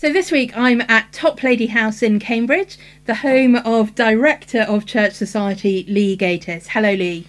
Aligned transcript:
So 0.00 0.10
this 0.10 0.32
week 0.32 0.56
I'm 0.56 0.80
at 0.88 1.12
Top 1.12 1.42
Lady 1.42 1.66
House 1.66 2.02
in 2.02 2.20
Cambridge, 2.20 2.78
the 3.04 3.16
home 3.16 3.56
of 3.56 3.94
Director 3.94 4.62
of 4.62 4.86
Church 4.86 5.12
Society 5.12 5.84
Lee 5.90 6.16
Gatiss. 6.16 6.68
Hello, 6.68 6.94
Lee, 6.94 7.26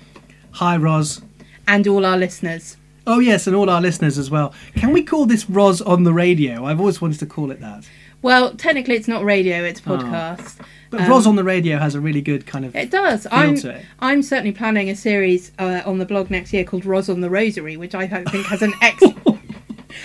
Hi, 0.51 0.77
Ros. 0.77 1.21
and 1.67 1.85
all 1.85 2.05
our 2.05 2.15
listeners. 2.17 2.77
Oh, 3.05 3.19
yes, 3.19 3.45
and 3.45 3.57
all 3.57 3.69
our 3.69 3.81
listeners 3.81 4.17
as 4.17 4.31
well. 4.31 4.53
Can 4.75 4.93
we 4.93 5.03
call 5.03 5.25
this 5.25 5.49
Ros 5.49 5.81
on 5.81 6.05
the 6.05 6.13
radio? 6.13 6.63
I've 6.63 6.79
always 6.79 7.01
wanted 7.01 7.19
to 7.19 7.25
call 7.25 7.51
it 7.51 7.59
that. 7.59 7.83
Well, 8.21 8.53
technically 8.55 8.95
it's 8.95 9.09
not 9.09 9.25
radio; 9.25 9.65
it's 9.65 9.81
Oh. 9.85 9.97
podcast. 9.97 10.55
But 10.91 11.01
Um, 11.01 11.09
Ros 11.09 11.27
on 11.27 11.35
the 11.35 11.43
radio 11.43 11.77
has 11.77 11.93
a 11.93 11.99
really 11.99 12.21
good 12.21 12.45
kind 12.45 12.63
of. 12.63 12.73
It 12.73 12.89
does. 12.89 13.23
Feel 13.23 13.33
I'm 13.33 13.55
to 13.57 13.71
it. 13.71 13.85
I'm 13.99 14.23
certainly 14.23 14.53
planning 14.53 14.89
a 14.89 14.95
series 14.95 15.51
uh, 15.59 15.81
on 15.85 15.97
the 15.97 16.05
blog 16.05 16.31
next 16.31 16.53
year 16.53 16.63
called 16.63 16.85
Ros 16.85 17.09
on 17.09 17.19
the 17.19 17.29
Rosary, 17.29 17.75
which 17.75 17.93
I 17.95 18.07
think 18.07 18.45
has 18.45 18.61
an 18.61 18.73
ex. 18.81 19.03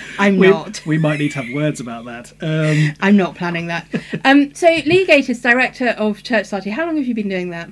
I'm 0.19 0.37
we, 0.39 0.49
not. 0.51 0.85
we 0.87 0.99
might 0.99 1.19
need 1.19 1.33
to 1.33 1.43
have 1.43 1.55
words 1.55 1.81
about 1.81 2.05
that. 2.07 2.33
Um, 2.41 2.95
I'm 3.01 3.17
not 3.17 3.35
planning 3.35 3.67
that. 3.69 3.87
Um, 4.25 4.55
so 4.55 4.67
Lee 4.69 5.07
Gatiss, 5.07 5.43
Director 5.43 5.89
of 5.91 6.23
Church 6.23 6.45
Society. 6.47 6.71
How 6.71 6.87
long 6.87 6.97
have 6.97 7.07
you 7.07 7.15
been 7.15 7.29
doing 7.29 7.51
that? 7.51 7.71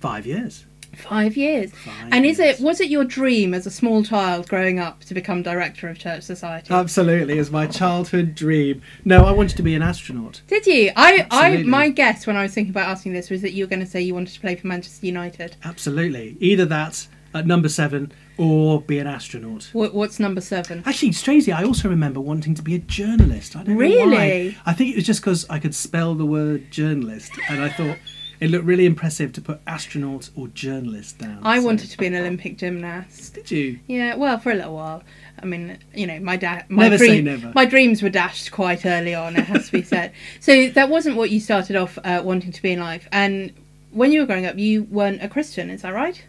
five 0.00 0.26
years. 0.26 0.66
Five 0.96 1.36
years. 1.38 1.70
Five 1.72 2.08
And 2.10 2.26
is 2.26 2.38
years. 2.38 2.58
it 2.58 2.62
was 2.62 2.80
it 2.80 2.90
your 2.90 3.04
dream 3.04 3.54
as 3.54 3.66
a 3.66 3.70
small 3.70 4.02
child 4.04 4.46
growing 4.48 4.78
up 4.78 5.00
to 5.04 5.14
become 5.14 5.42
director 5.42 5.88
of 5.88 5.98
Church 5.98 6.22
Society? 6.24 6.74
Absolutely, 6.74 7.38
it's 7.38 7.50
my 7.50 7.66
childhood 7.66 8.34
dream. 8.34 8.82
No, 9.04 9.24
I 9.24 9.30
wanted 9.32 9.56
to 9.56 9.62
be 9.62 9.74
an 9.74 9.80
astronaut. 9.82 10.42
Did 10.48 10.66
you? 10.66 10.90
I, 10.96 11.26
I 11.30 11.62
my 11.62 11.88
guess 11.88 12.26
when 12.26 12.36
I 12.36 12.42
was 12.42 12.52
thinking 12.52 12.72
about 12.72 12.88
asking 12.88 13.14
this 13.14 13.30
was 13.30 13.40
that 13.42 13.52
you 13.52 13.64
were 13.64 13.68
going 13.68 13.80
to 13.80 13.86
say 13.86 14.02
you 14.02 14.12
wanted 14.12 14.34
to 14.34 14.40
play 14.40 14.54
for 14.54 14.66
Manchester 14.66 15.06
United. 15.06 15.56
Absolutely. 15.64 16.36
Either 16.40 16.66
that 16.66 17.06
at 17.32 17.46
number 17.46 17.68
seven 17.70 18.12
or 18.38 18.80
be 18.82 18.98
an 18.98 19.06
astronaut. 19.06 19.68
What, 19.72 19.94
what's 19.94 20.18
number 20.18 20.40
seven? 20.40 20.82
Actually, 20.86 21.12
strangely, 21.12 21.52
I 21.52 21.64
also 21.64 21.88
remember 21.88 22.20
wanting 22.20 22.54
to 22.54 22.62
be 22.62 22.74
a 22.74 22.78
journalist. 22.78 23.56
I 23.56 23.62
don't 23.62 23.78
know 23.78 24.06
why. 24.06 24.56
I 24.66 24.72
think 24.72 24.90
it 24.92 24.96
was 24.96 25.06
just 25.06 25.20
because 25.20 25.48
I 25.50 25.58
could 25.58 25.74
spell 25.74 26.14
the 26.14 26.26
word 26.26 26.70
journalist, 26.70 27.32
and 27.48 27.62
I 27.62 27.68
thought 27.68 27.98
it 28.40 28.50
looked 28.50 28.64
really 28.64 28.86
impressive 28.86 29.32
to 29.34 29.40
put 29.40 29.60
astronaut 29.68 30.28
or 30.34 30.48
journalist 30.48 31.18
down. 31.18 31.38
I 31.44 31.58
So- 31.60 31.66
wanted 31.66 31.90
to 31.90 31.98
be 31.98 32.06
an 32.06 32.14
Olympic 32.16 32.58
gymnast. 32.58 33.34
Did 33.34 33.50
you? 33.50 33.78
Yeah, 33.86 34.16
well, 34.16 34.38
for 34.38 34.50
a 34.50 34.54
little 34.54 34.74
while. 34.74 35.02
I 35.40 35.46
mean, 35.46 35.78
you 35.94 36.06
know, 36.06 36.18
my 36.20 36.36
dad, 36.36 36.64
my 36.68 36.84
Never 36.88 36.98
say 36.98 37.20
never. 37.20 37.52
my 37.54 37.64
dreams 37.64 38.02
were 38.02 38.08
dashed 38.10 38.50
quite 38.52 38.84
early 38.86 39.14
on. 39.14 39.36
It 39.36 39.44
has 39.44 39.66
to 39.66 39.72
be 39.72 39.82
said. 39.94 40.12
so 40.40 40.68
that 40.70 40.88
wasn't 40.88 41.16
what 41.16 41.30
you 41.30 41.38
started 41.40 41.76
off 41.76 41.98
uh, 42.04 42.20
wanting 42.24 42.52
to 42.52 42.62
be 42.62 42.72
in 42.72 42.80
life. 42.80 43.08
And 43.12 43.52
when 43.90 44.10
you 44.12 44.20
were 44.20 44.26
growing 44.26 44.46
up, 44.46 44.56
you 44.58 44.84
weren't 44.84 45.22
a 45.22 45.28
Christian. 45.28 45.68
Is 45.70 45.82
that 45.82 45.92
right? 45.94 46.22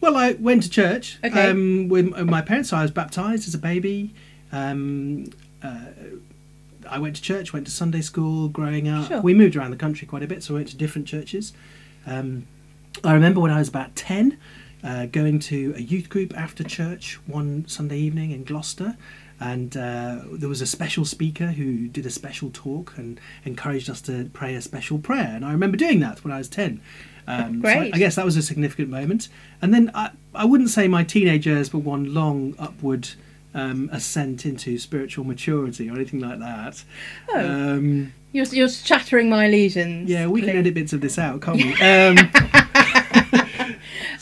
Well, 0.00 0.16
I 0.16 0.32
went 0.32 0.62
to 0.62 0.70
church 0.70 1.18
Okay. 1.22 1.50
um, 1.50 1.88
with 1.88 2.06
my 2.26 2.40
parents. 2.42 2.70
So 2.70 2.76
I 2.76 2.82
was 2.82 2.90
baptized 2.90 3.46
as 3.46 3.54
a 3.54 3.58
baby. 3.58 4.14
Um, 4.52 5.26
uh, 5.62 5.86
I 6.88 6.98
went 6.98 7.16
to 7.16 7.22
church, 7.22 7.52
went 7.52 7.66
to 7.66 7.72
Sunday 7.72 8.00
school 8.00 8.48
growing 8.48 8.88
up. 8.88 9.08
Sure. 9.08 9.20
We 9.20 9.34
moved 9.34 9.56
around 9.56 9.70
the 9.70 9.76
country 9.76 10.06
quite 10.06 10.22
a 10.22 10.26
bit, 10.26 10.42
so 10.42 10.54
I 10.54 10.58
went 10.58 10.68
to 10.68 10.76
different 10.76 11.06
churches. 11.06 11.52
Um, 12.06 12.46
I 13.04 13.12
remember 13.12 13.40
when 13.40 13.50
I 13.50 13.58
was 13.58 13.68
about 13.68 13.94
10 13.94 14.38
uh, 14.82 15.06
going 15.06 15.38
to 15.40 15.74
a 15.76 15.80
youth 15.82 16.08
group 16.08 16.36
after 16.36 16.64
church 16.64 17.20
one 17.26 17.66
Sunday 17.68 17.98
evening 17.98 18.30
in 18.30 18.44
Gloucester. 18.44 18.96
And 19.38 19.74
uh, 19.76 20.20
there 20.32 20.48
was 20.50 20.60
a 20.60 20.66
special 20.66 21.04
speaker 21.06 21.48
who 21.48 21.88
did 21.88 22.04
a 22.04 22.10
special 22.10 22.50
talk 22.52 22.92
and 22.96 23.18
encouraged 23.44 23.88
us 23.88 24.00
to 24.02 24.28
pray 24.34 24.54
a 24.54 24.60
special 24.60 24.98
prayer. 24.98 25.32
And 25.34 25.44
I 25.46 25.52
remember 25.52 25.76
doing 25.78 26.00
that 26.00 26.22
when 26.24 26.32
I 26.32 26.38
was 26.38 26.48
10. 26.48 26.80
Um, 27.30 27.62
so 27.62 27.68
I- 27.68 27.90
guess 27.90 28.14
that 28.16 28.24
was 28.24 28.36
a 28.36 28.42
significant 28.42 28.88
moment. 28.90 29.28
And 29.62 29.72
then 29.74 29.90
I, 29.94 30.10
I 30.34 30.44
wouldn't 30.44 30.70
say 30.70 30.88
my 30.88 31.04
teenage 31.04 31.46
years 31.46 31.72
were 31.72 31.80
one 31.80 32.12
long 32.14 32.54
upward 32.58 33.08
um, 33.54 33.88
ascent 33.92 34.46
into 34.46 34.78
spiritual 34.78 35.24
maturity 35.24 35.88
or 35.90 35.94
anything 35.96 36.20
like 36.20 36.38
that. 36.38 36.84
Oh. 37.30 37.38
Um, 37.74 38.12
You're, 38.32 38.46
you're 38.46 38.68
shattering 38.68 39.28
my 39.28 39.46
illusions. 39.46 40.08
yeah, 40.08 40.26
we 40.28 40.40
can 40.40 40.50
edit 40.50 40.74
bits 40.74 40.92
of 40.92 41.00
this 41.00 41.18
out, 41.18 41.40
can't 41.42 41.56
we? 41.56 41.74
Um, 41.82 42.16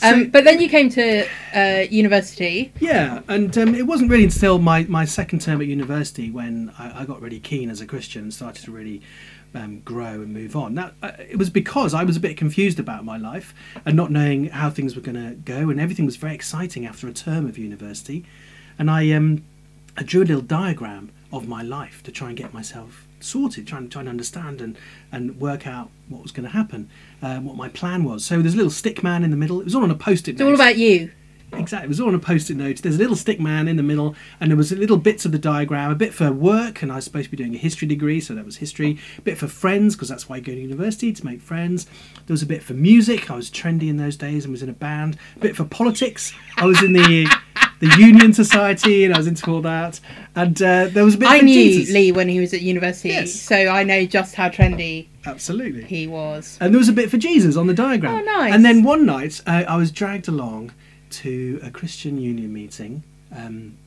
Um, 0.01 0.29
but 0.29 0.45
then 0.45 0.61
you 0.61 0.69
came 0.69 0.89
to 0.91 1.27
uh, 1.53 1.83
university. 1.89 2.71
Yeah, 2.79 3.19
and 3.27 3.55
um, 3.57 3.75
it 3.75 3.85
wasn't 3.85 4.09
really 4.09 4.23
until 4.23 4.57
my, 4.57 4.83
my 4.83 5.03
second 5.03 5.41
term 5.41 5.59
at 5.59 5.67
university 5.67 6.31
when 6.31 6.71
I, 6.79 7.01
I 7.01 7.05
got 7.05 7.21
really 7.21 7.41
keen 7.41 7.69
as 7.69 7.81
a 7.81 7.85
Christian 7.85 8.23
and 8.23 8.33
started 8.33 8.63
to 8.63 8.71
really 8.71 9.01
um, 9.55 9.79
grow 9.81 10.21
and 10.21 10.33
move 10.33 10.55
on. 10.55 10.73
Now, 10.75 10.91
uh, 11.01 11.11
it 11.17 11.37
was 11.37 11.49
because 11.49 11.93
I 11.93 12.03
was 12.03 12.15
a 12.17 12.19
bit 12.19 12.37
confused 12.37 12.79
about 12.79 13.03
my 13.05 13.17
life 13.17 13.53
and 13.85 13.95
not 13.95 14.11
knowing 14.11 14.45
how 14.49 14.69
things 14.69 14.95
were 14.95 15.01
going 15.01 15.15
to 15.15 15.35
go, 15.35 15.69
and 15.69 15.79
everything 15.79 16.05
was 16.05 16.15
very 16.15 16.35
exciting 16.35 16.85
after 16.85 17.07
a 17.07 17.13
term 17.13 17.47
of 17.47 17.57
university. 17.57 18.25
And 18.77 18.89
I, 18.89 19.11
um, 19.11 19.43
I 19.97 20.03
drew 20.03 20.21
a 20.21 20.25
little 20.25 20.41
diagram 20.41 21.11
of 21.31 21.47
my 21.47 21.61
life 21.61 22.01
to 22.03 22.11
try 22.11 22.29
and 22.29 22.37
get 22.37 22.53
myself 22.53 23.05
sorted, 23.19 23.67
trying, 23.67 23.89
trying 23.89 24.05
to 24.05 24.11
understand 24.11 24.61
and, 24.61 24.77
and 25.11 25.39
work 25.39 25.67
out 25.67 25.89
what 26.07 26.21
was 26.23 26.31
going 26.31 26.45
to 26.45 26.51
happen, 26.51 26.89
um, 27.21 27.45
what 27.45 27.55
my 27.57 27.67
plan 27.69 28.03
was. 28.03 28.23
So 28.25 28.41
there's 28.41 28.53
a 28.53 28.57
little 28.57 28.71
stick 28.71 29.03
man 29.03 29.23
in 29.23 29.29
the 29.29 29.37
middle. 29.37 29.59
It 29.59 29.65
was 29.65 29.75
all 29.75 29.83
on 29.83 29.91
a 29.91 29.95
post-it 29.95 30.31
It's 30.31 30.39
note. 30.39 30.47
all 30.47 30.55
about 30.55 30.77
you. 30.77 31.11
Exactly. 31.53 31.85
It 31.85 31.89
was 31.89 31.99
all 31.99 32.09
on 32.09 32.15
a 32.15 32.19
post-it 32.19 32.55
note. 32.57 32.77
There's 32.77 32.95
a 32.95 32.99
little 32.99 33.15
stick 33.15 33.39
man 33.39 33.67
in 33.67 33.75
the 33.75 33.83
middle, 33.83 34.15
and 34.39 34.51
there 34.51 34.57
was 34.57 34.71
little 34.71 34.97
bits 34.97 35.25
of 35.25 35.31
the 35.31 35.39
diagram. 35.39 35.91
A 35.91 35.95
bit 35.95 36.13
for 36.13 36.31
work, 36.31 36.81
and 36.81 36.91
I 36.91 36.95
was 36.95 37.05
supposed 37.05 37.25
to 37.25 37.31
be 37.31 37.37
doing 37.37 37.55
a 37.55 37.57
history 37.57 37.87
degree, 37.87 38.19
so 38.21 38.35
that 38.35 38.45
was 38.45 38.57
history. 38.57 38.97
A 39.17 39.21
bit 39.21 39.37
for 39.37 39.47
friends, 39.47 39.95
because 39.95 40.09
that's 40.09 40.29
why 40.29 40.37
you 40.37 40.41
go 40.43 40.53
to 40.53 40.59
university 40.61 41.11
to 41.13 41.25
make 41.25 41.41
friends. 41.41 41.85
There 42.27 42.33
was 42.33 42.41
a 42.43 42.45
bit 42.47 42.61
for 42.63 42.73
music. 42.73 43.29
I 43.31 43.35
was 43.35 43.49
trendy 43.49 43.89
in 43.89 43.97
those 43.97 44.15
days 44.15 44.45
and 44.45 44.51
was 44.51 44.63
in 44.63 44.69
a 44.69 44.73
band. 44.73 45.17
A 45.35 45.39
bit 45.39 45.55
for 45.55 45.65
politics. 45.65 46.33
I 46.57 46.65
was 46.65 46.81
in 46.83 46.93
the 46.93 47.27
the 47.79 47.95
Union 47.97 48.33
Society, 48.33 49.05
and 49.05 49.13
I 49.13 49.17
was 49.17 49.27
into 49.27 49.49
all 49.49 49.61
that. 49.61 50.01
And 50.35 50.61
uh, 50.61 50.87
there 50.89 51.05
was 51.05 51.15
a 51.15 51.17
bit 51.17 51.29
I 51.29 51.39
for 51.39 51.45
knew 51.45 51.53
Jesus. 51.53 51.93
Lee 51.93 52.11
when 52.11 52.27
he 52.27 52.39
was 52.39 52.53
at 52.53 52.61
university, 52.61 53.09
Yes. 53.09 53.33
so 53.33 53.55
I 53.55 53.83
know 53.83 54.05
just 54.05 54.35
how 54.35 54.49
trendy 54.49 55.07
Absolutely. 55.25 55.83
he 55.85 56.05
was. 56.05 56.57
And 56.59 56.73
there 56.73 56.79
was 56.79 56.89
a 56.89 56.93
bit 56.93 57.09
for 57.09 57.15
Jesus 57.17 57.55
on 57.55 57.67
the 57.67 57.73
diagram. 57.73 58.15
Oh, 58.15 58.21
nice. 58.21 58.53
And 58.53 58.65
then 58.65 58.83
one 58.83 59.05
night, 59.05 59.41
uh, 59.47 59.63
I 59.67 59.77
was 59.77 59.91
dragged 59.91 60.27
along 60.27 60.73
to 61.11 61.59
a 61.63 61.71
Christian 61.71 62.17
Union 62.17 62.51
meeting 62.53 63.03
um, 63.35 63.77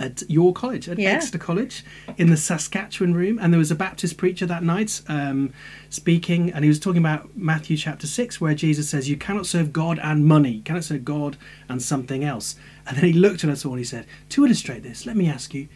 at 0.00 0.22
your 0.28 0.52
college, 0.52 0.88
at 0.88 0.98
Yeah. 0.98 1.10
Exeter 1.10 1.38
College, 1.38 1.84
in 2.16 2.30
the 2.30 2.36
Saskatchewan 2.36 3.14
room. 3.14 3.38
And 3.38 3.52
there 3.52 3.58
was 3.58 3.70
a 3.70 3.74
Baptist 3.76 4.16
preacher 4.16 4.46
that 4.46 4.62
night 4.62 5.02
um, 5.08 5.52
speaking, 5.90 6.50
and 6.52 6.64
he 6.64 6.68
was 6.68 6.80
talking 6.80 6.98
about 7.00 7.36
Matthew 7.36 7.76
chapter 7.76 8.06
6, 8.06 8.40
where 8.40 8.54
Jesus 8.54 8.88
says, 8.88 9.08
You 9.08 9.16
cannot 9.16 9.46
serve 9.46 9.72
God 9.72 9.98
and 10.02 10.24
money, 10.24 10.50
you 10.50 10.62
cannot 10.62 10.84
serve 10.84 11.04
God 11.04 11.36
and 11.68 11.82
something 11.82 12.24
else. 12.24 12.56
And 12.86 12.96
then 12.96 13.04
he 13.04 13.12
looked 13.12 13.44
at 13.44 13.50
us 13.50 13.64
all 13.64 13.72
and 13.72 13.80
he 13.80 13.84
said, 13.84 14.06
To 14.30 14.44
illustrate 14.44 14.82
this, 14.82 15.06
let 15.06 15.16
me 15.16 15.28
ask 15.28 15.52
you, 15.54 15.68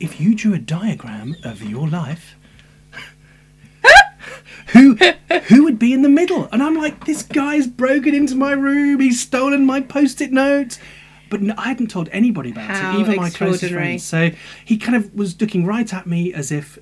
if 0.00 0.20
you 0.20 0.34
drew 0.34 0.54
a 0.54 0.58
diagram 0.58 1.36
of 1.44 1.62
your 1.62 1.88
life, 1.88 2.36
who 5.48 5.64
would 5.64 5.78
be 5.78 5.92
in 5.92 6.02
the 6.02 6.08
middle? 6.08 6.48
And 6.52 6.62
I'm 6.62 6.76
like, 6.76 7.04
this 7.04 7.22
guy's 7.22 7.66
broken 7.66 8.14
into 8.14 8.34
my 8.34 8.52
room. 8.52 9.00
He's 9.00 9.20
stolen 9.20 9.64
my 9.66 9.80
post-it 9.80 10.32
notes. 10.32 10.78
But 11.30 11.42
no, 11.42 11.54
I 11.56 11.68
hadn't 11.68 11.90
told 11.90 12.08
anybody 12.12 12.50
about 12.50 12.70
How 12.70 12.96
it, 12.96 13.00
even 13.00 13.16
my 13.16 13.30
closest 13.30 13.72
friends. 13.72 14.04
So 14.04 14.30
he 14.64 14.76
kind 14.76 14.96
of 14.96 15.14
was 15.14 15.40
looking 15.40 15.66
right 15.66 15.92
at 15.92 16.06
me 16.06 16.32
as 16.32 16.52
if 16.52 16.78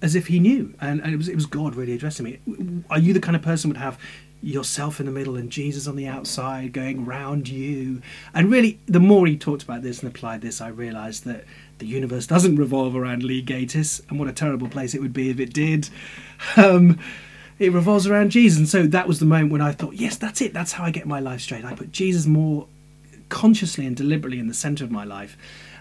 as 0.00 0.14
if 0.14 0.26
he 0.26 0.38
knew, 0.38 0.74
and, 0.82 1.00
and 1.00 1.14
it 1.14 1.16
was 1.16 1.28
it 1.28 1.34
was 1.34 1.46
God 1.46 1.74
really 1.74 1.92
addressing 1.92 2.24
me. 2.24 2.84
Are 2.90 2.98
you 2.98 3.12
the 3.12 3.20
kind 3.20 3.34
of 3.34 3.42
person 3.42 3.70
would 3.70 3.76
have 3.78 3.98
yourself 4.42 5.00
in 5.00 5.06
the 5.06 5.12
middle 5.12 5.36
and 5.36 5.50
Jesus 5.50 5.86
on 5.86 5.96
the 5.96 6.06
outside 6.06 6.72
going 6.72 7.04
round 7.04 7.48
you? 7.48 8.00
And 8.34 8.50
really, 8.50 8.80
the 8.86 9.00
more 9.00 9.26
he 9.26 9.36
talked 9.36 9.62
about 9.62 9.82
this 9.82 10.00
and 10.00 10.08
applied 10.08 10.42
this, 10.42 10.60
I 10.60 10.68
realised 10.68 11.24
that 11.24 11.44
the 11.78 11.86
universe 11.86 12.26
doesn't 12.26 12.56
revolve 12.56 12.94
around 12.94 13.22
Lee 13.22 13.42
Gatiss, 13.42 14.02
and 14.08 14.18
what 14.18 14.28
a 14.28 14.32
terrible 14.32 14.68
place 14.68 14.94
it 14.94 15.00
would 15.00 15.14
be 15.14 15.30
if 15.30 15.40
it 15.40 15.52
did. 15.52 15.88
Um, 16.56 16.98
it 17.58 17.72
revolves 17.72 18.06
around 18.06 18.30
Jesus, 18.30 18.58
and 18.58 18.68
so 18.68 18.86
that 18.86 19.06
was 19.06 19.20
the 19.20 19.26
moment 19.26 19.52
when 19.52 19.60
I 19.60 19.72
thought, 19.72 19.94
yes, 19.94 20.16
that's 20.16 20.40
it. 20.40 20.52
That's 20.52 20.72
how 20.72 20.84
I 20.84 20.90
get 20.90 21.06
my 21.06 21.20
life 21.20 21.40
straight. 21.40 21.64
I 21.64 21.74
put 21.74 21.92
Jesus 21.92 22.26
more 22.26 22.66
consciously 23.28 23.86
and 23.86 23.96
deliberately 23.96 24.38
in 24.38 24.48
the 24.48 24.54
centre 24.54 24.84
of 24.84 24.90
my 24.90 25.04
life, 25.04 25.36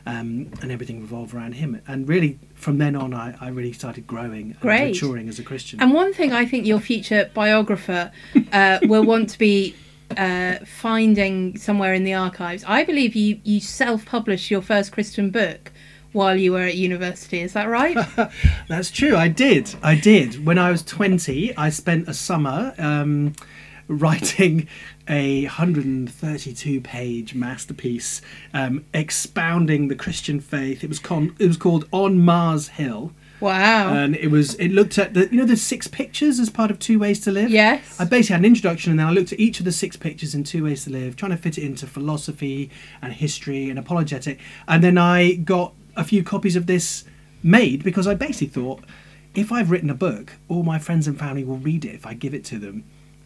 um, 0.06 0.52
and 0.62 0.72
everything 0.72 1.02
revolved 1.02 1.34
around 1.34 1.54
Him. 1.54 1.82
And 1.88 2.08
really, 2.08 2.40
from 2.54 2.78
then 2.78 2.96
on, 2.96 3.14
I, 3.14 3.36
I 3.42 3.50
really 3.50 3.74
started 3.74 4.06
growing 4.06 4.52
and 4.52 4.60
Great. 4.60 4.90
maturing 4.90 5.30
as 5.30 5.40
a 5.40 5.44
Christian. 5.44 5.82
And 5.82 5.94
one 5.94 6.14
thing 6.14 6.32
I 6.32 6.46
think 6.46 6.66
your 6.66 6.80
future 6.80 7.30
biographer 7.34 8.12
uh, 8.52 8.80
will 8.84 9.04
want 9.04 9.30
to 9.30 9.40
be 9.40 9.76
uh, 10.18 10.58
finding 10.66 11.58
somewhere 11.58 11.94
in 11.94 12.04
the 12.04 12.14
archives. 12.14 12.64
I 12.68 12.84
believe 12.84 13.16
you, 13.16 13.40
you 13.44 13.60
self 13.60 14.06
published 14.06 14.52
your 14.52 14.62
first 14.62 14.92
Christian 14.92 15.32
book 15.32 15.72
while 16.14 16.36
you 16.36 16.52
were 16.54 16.62
at 16.62 16.76
university. 16.76 17.42
Is 17.42 17.54
that 17.54 17.66
right? 17.68 17.98
That's 18.68 18.90
true. 18.92 19.16
I 19.16 19.28
did. 19.28 19.76
I 19.84 19.96
did. 19.96 20.46
When 20.46 20.58
I 20.58 20.72
was 20.72 20.82
20, 20.84 21.56
I 21.58 21.70
spent 21.70 22.08
a 22.08 22.14
summer 22.14 22.74
um, 22.78 23.34
writing 23.88 24.68
a 25.10 25.44
132 25.44 26.80
page 26.82 27.36
masterpiece 27.36 28.22
um, 28.54 28.86
expounding 28.94 29.88
the 29.90 29.96
Christian 29.96 30.40
faith. 30.40 30.84
It 30.84 30.88
was, 30.88 31.00
con- 31.00 31.36
it 31.40 31.48
was 31.48 31.58
called 31.58 31.88
On 31.92 32.20
Mars 32.20 32.70
Hill. 32.70 33.12
wow. 33.42 33.94
And 33.94 34.16
it 34.16 34.30
was 34.30 34.56
it 34.56 34.70
looked 34.70 34.98
at 34.98 35.14
the 35.14 35.28
you 35.30 35.38
know 35.40 35.46
the 35.46 35.58
six 35.58 35.88
pictures 35.90 36.40
as 36.40 36.50
part 36.50 36.72
of 36.72 36.80
Two 36.80 37.00
Ways 37.00 37.20
to 37.22 37.32
Live. 37.32 37.50
yes. 37.50 38.00
I 38.00 38.06
basically 38.06 38.36
had 38.36 38.42
an 38.42 38.46
introduction 38.46 38.92
and 38.92 39.00
then 39.00 39.08
I 39.08 39.12
looked 39.12 39.34
at 39.34 39.40
each 39.40 39.60
of 39.60 39.66
the 39.66 39.74
six 39.74 39.98
pictures 39.98 40.34
in 40.34 40.46
Two 40.46 40.64
Ways 40.64 40.86
to 40.86 40.92
Live, 40.92 41.18
trying 41.18 41.32
to 41.32 41.38
fit 41.38 41.58
it 41.58 41.64
into 41.66 41.86
philosophy 41.86 42.70
and 43.02 43.12
history 43.12 43.70
and 43.70 43.78
apologetic. 43.78 44.40
And 44.70 44.82
then 44.82 44.98
I 44.98 45.34
got 45.34 45.74
a 45.96 46.04
few 46.04 46.24
copies 46.24 46.56
of 46.56 46.66
this 46.66 47.04
made 47.42 47.84
because 47.84 48.08
I 48.08 48.16
basically 48.16 48.48
thought 48.48 48.84
if 49.36 49.52
I've 49.52 49.72
written 49.72 49.90
a 49.90 49.96
book, 49.96 50.34
all 50.48 50.64
my 50.64 50.80
friends 50.80 51.08
and 51.08 51.18
family 51.18 51.44
will 51.44 51.58
read 51.58 51.86
it 51.86 51.96
if 51.96 52.06
I 52.06 52.14
give 52.14 52.34
it 52.34 52.46
to 52.46 52.60
them. 52.60 52.84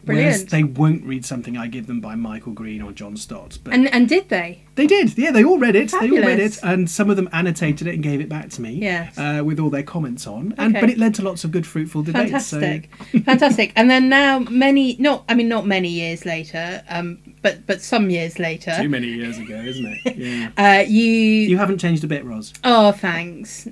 Whereas 0.08 0.44
Brilliant. 0.46 0.50
they 0.52 0.64
won't 0.64 1.04
read 1.04 1.26
something 1.26 1.58
I 1.58 1.68
give 1.68 1.86
them 1.86 2.00
by 2.02 2.16
Michael 2.16 2.54
Green 2.54 2.82
or 2.82 2.92
John 2.94 3.16
Stott. 3.18 3.60
But 3.64 3.74
And 3.74 3.94
and 3.94 4.08
did 4.10 4.30
they? 4.30 4.62
they 4.76 4.88
did, 4.88 5.18
yeah. 5.18 5.32
They 5.32 5.44
all 5.44 5.58
read 5.60 5.76
it. 5.76 5.92
They 5.92 6.10
all 6.10 6.20
read 6.22 6.40
it, 6.40 6.58
and 6.64 6.90
some 6.90 7.10
of 7.10 7.16
them 7.18 7.28
annotated 7.34 7.88
it 7.88 7.94
and 7.96 8.02
gave 8.04 8.22
it 8.22 8.30
back 8.30 8.50
to 8.52 8.62
me. 8.62 8.74
Yes. 8.74 9.18
uh, 9.18 9.42
with 9.44 9.60
all 9.60 9.70
their 9.70 9.84
comments 9.84 10.26
on, 10.26 10.54
and 10.58 10.76
Okay. 10.76 10.80
but 10.82 10.90
it 10.90 10.98
led 10.98 11.14
to 11.16 11.22
lots 11.24 11.44
of 11.44 11.52
good, 11.52 11.68
fruitful 11.68 12.04
debates. 12.04 12.32
Fantastic, 12.52 12.90
fantastic. 13.26 13.74
And 13.76 13.90
then 13.90 14.08
now, 14.10 14.40
many 14.40 14.96
not 15.00 15.24
I 15.28 15.34
mean 15.36 15.50
not 15.50 15.66
many 15.68 15.90
years 15.90 16.26
later, 16.26 16.82
um, 16.90 17.18
but 17.42 17.66
but 17.68 17.82
some 17.82 18.10
years 18.10 18.40
later, 18.40 18.74
too 18.80 18.90
many 18.90 19.08
years 19.08 19.38
ago, 19.38 19.56
isn't 19.56 19.86
it? 20.06 20.16
Yeah. 20.18 20.50
uh, 20.58 20.84
you 20.88 21.12
you 21.12 21.58
haven't 21.58 21.80
changed 21.80 22.04
a 22.04 22.08
bit, 22.08 22.24
Ros. 22.24 22.54
Oh, 22.64 22.92
thanks. 22.92 23.68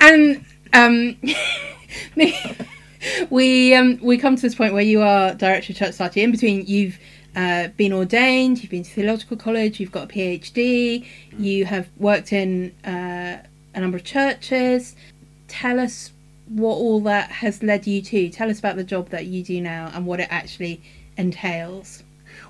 and 0.00 0.44
um, 0.72 1.16
we 3.30 3.74
um, 3.74 3.98
we 4.02 4.18
come 4.18 4.36
to 4.36 4.42
this 4.42 4.54
point 4.54 4.72
where 4.72 4.82
you 4.82 5.02
are 5.02 5.34
director 5.34 5.72
of 5.72 5.78
Church 5.78 5.92
Society. 5.92 6.22
In 6.22 6.30
between, 6.30 6.66
you've 6.66 6.98
uh, 7.36 7.68
been 7.76 7.92
ordained, 7.92 8.62
you've 8.62 8.70
been 8.70 8.82
to 8.82 8.90
theological 8.90 9.36
college, 9.36 9.80
you've 9.80 9.92
got 9.92 10.04
a 10.04 10.12
PhD, 10.12 11.06
you 11.38 11.64
have 11.64 11.88
worked 11.96 12.32
in 12.32 12.74
uh, 12.84 13.38
a 13.74 13.80
number 13.80 13.96
of 13.96 14.04
churches. 14.04 14.96
Tell 15.48 15.78
us 15.78 16.12
what 16.48 16.74
all 16.74 17.00
that 17.00 17.30
has 17.30 17.62
led 17.62 17.86
you 17.86 18.02
to. 18.02 18.28
Tell 18.30 18.50
us 18.50 18.58
about 18.58 18.76
the 18.76 18.84
job 18.84 19.10
that 19.10 19.26
you 19.26 19.42
do 19.44 19.60
now 19.60 19.90
and 19.94 20.06
what 20.06 20.20
it 20.20 20.28
actually 20.30 20.82
entails. 21.16 22.02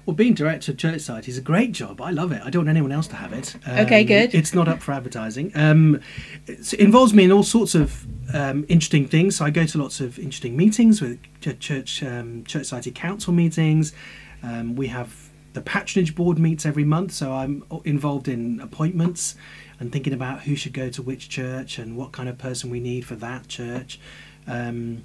Well, 0.06 0.17
being 0.17 0.35
director 0.35 0.73
of 0.73 0.79
Church 0.79 1.00
Society 1.00 1.31
is 1.31 1.38
a 1.38 1.43
great 1.43 1.73
job. 1.73 2.00
I 2.00 2.11
love 2.11 2.32
it. 2.32 2.43
I 2.44 2.50
don't 2.50 2.64
want 2.64 2.70
anyone 2.70 2.93
else 2.93 3.06
to 3.08 3.17
have 3.17 3.32
it. 3.32 3.55
Okay, 3.69 4.02
good. 4.02 4.35
It's 4.35 4.55
not 4.55 4.67
up 4.67 4.81
for 4.81 4.93
advertising. 4.93 5.52
Um, 5.55 6.00
it 6.47 6.73
involves 6.75 7.12
me 7.12 7.25
in 7.25 7.32
all 7.32 7.43
sorts 7.43 7.75
of 7.75 8.06
um, 8.35 8.64
interesting 8.69 9.06
things. 9.06 9.37
So 9.37 9.44
I 9.44 9.50
go 9.50 9.67
to 9.67 9.79
lots 9.79 10.00
of 10.00 10.19
interesting 10.19 10.56
meetings 10.56 11.00
with 11.00 11.20
ch- 11.41 11.58
church 11.58 12.02
um, 12.02 12.44
Church 12.44 12.64
Society 12.64 12.91
council 12.91 13.32
meetings. 13.32 13.93
Um, 14.43 14.75
we 14.75 14.88
have 14.88 15.31
the 15.52 15.61
patronage 15.61 16.14
board 16.14 16.38
meets 16.38 16.64
every 16.64 16.85
month, 16.85 17.12
so 17.12 17.32
I'm 17.32 17.64
involved 17.85 18.29
in 18.29 18.61
appointments 18.61 19.35
and 19.79 19.93
thinking 19.93 20.12
about 20.12 20.43
who 20.43 20.55
should 20.55 20.73
go 20.73 20.91
to 20.91 21.02
which 21.02 21.29
church 21.29 21.79
and 21.79 21.97
what 21.97 22.12
kind 22.12 22.29
of 22.29 22.38
person 22.38 22.70
we 22.70 22.81
need 22.81 23.05
for 23.05 23.17
that 23.17 23.49
church. 23.49 23.99
Um, 24.47 25.05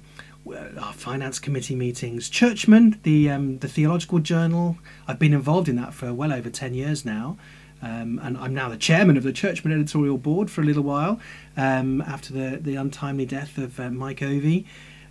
our 0.54 0.92
finance 0.92 1.38
committee 1.38 1.74
meetings, 1.74 2.28
Churchman, 2.28 3.00
the 3.02 3.30
um, 3.30 3.58
the 3.58 3.68
theological 3.68 4.18
journal. 4.18 4.78
I've 5.08 5.18
been 5.18 5.32
involved 5.32 5.68
in 5.68 5.76
that 5.76 5.94
for 5.94 6.12
well 6.12 6.32
over 6.32 6.50
ten 6.50 6.74
years 6.74 7.04
now, 7.04 7.36
um, 7.82 8.20
and 8.22 8.36
I'm 8.38 8.54
now 8.54 8.68
the 8.68 8.76
chairman 8.76 9.16
of 9.16 9.22
the 9.22 9.32
Churchman 9.32 9.72
editorial 9.72 10.18
board 10.18 10.50
for 10.50 10.60
a 10.60 10.64
little 10.64 10.82
while 10.82 11.20
um, 11.56 12.00
after 12.02 12.32
the 12.32 12.58
the 12.58 12.76
untimely 12.76 13.26
death 13.26 13.58
of 13.58 13.80
uh, 13.80 13.90
Mike 13.90 14.22
Ovey. 14.22 14.64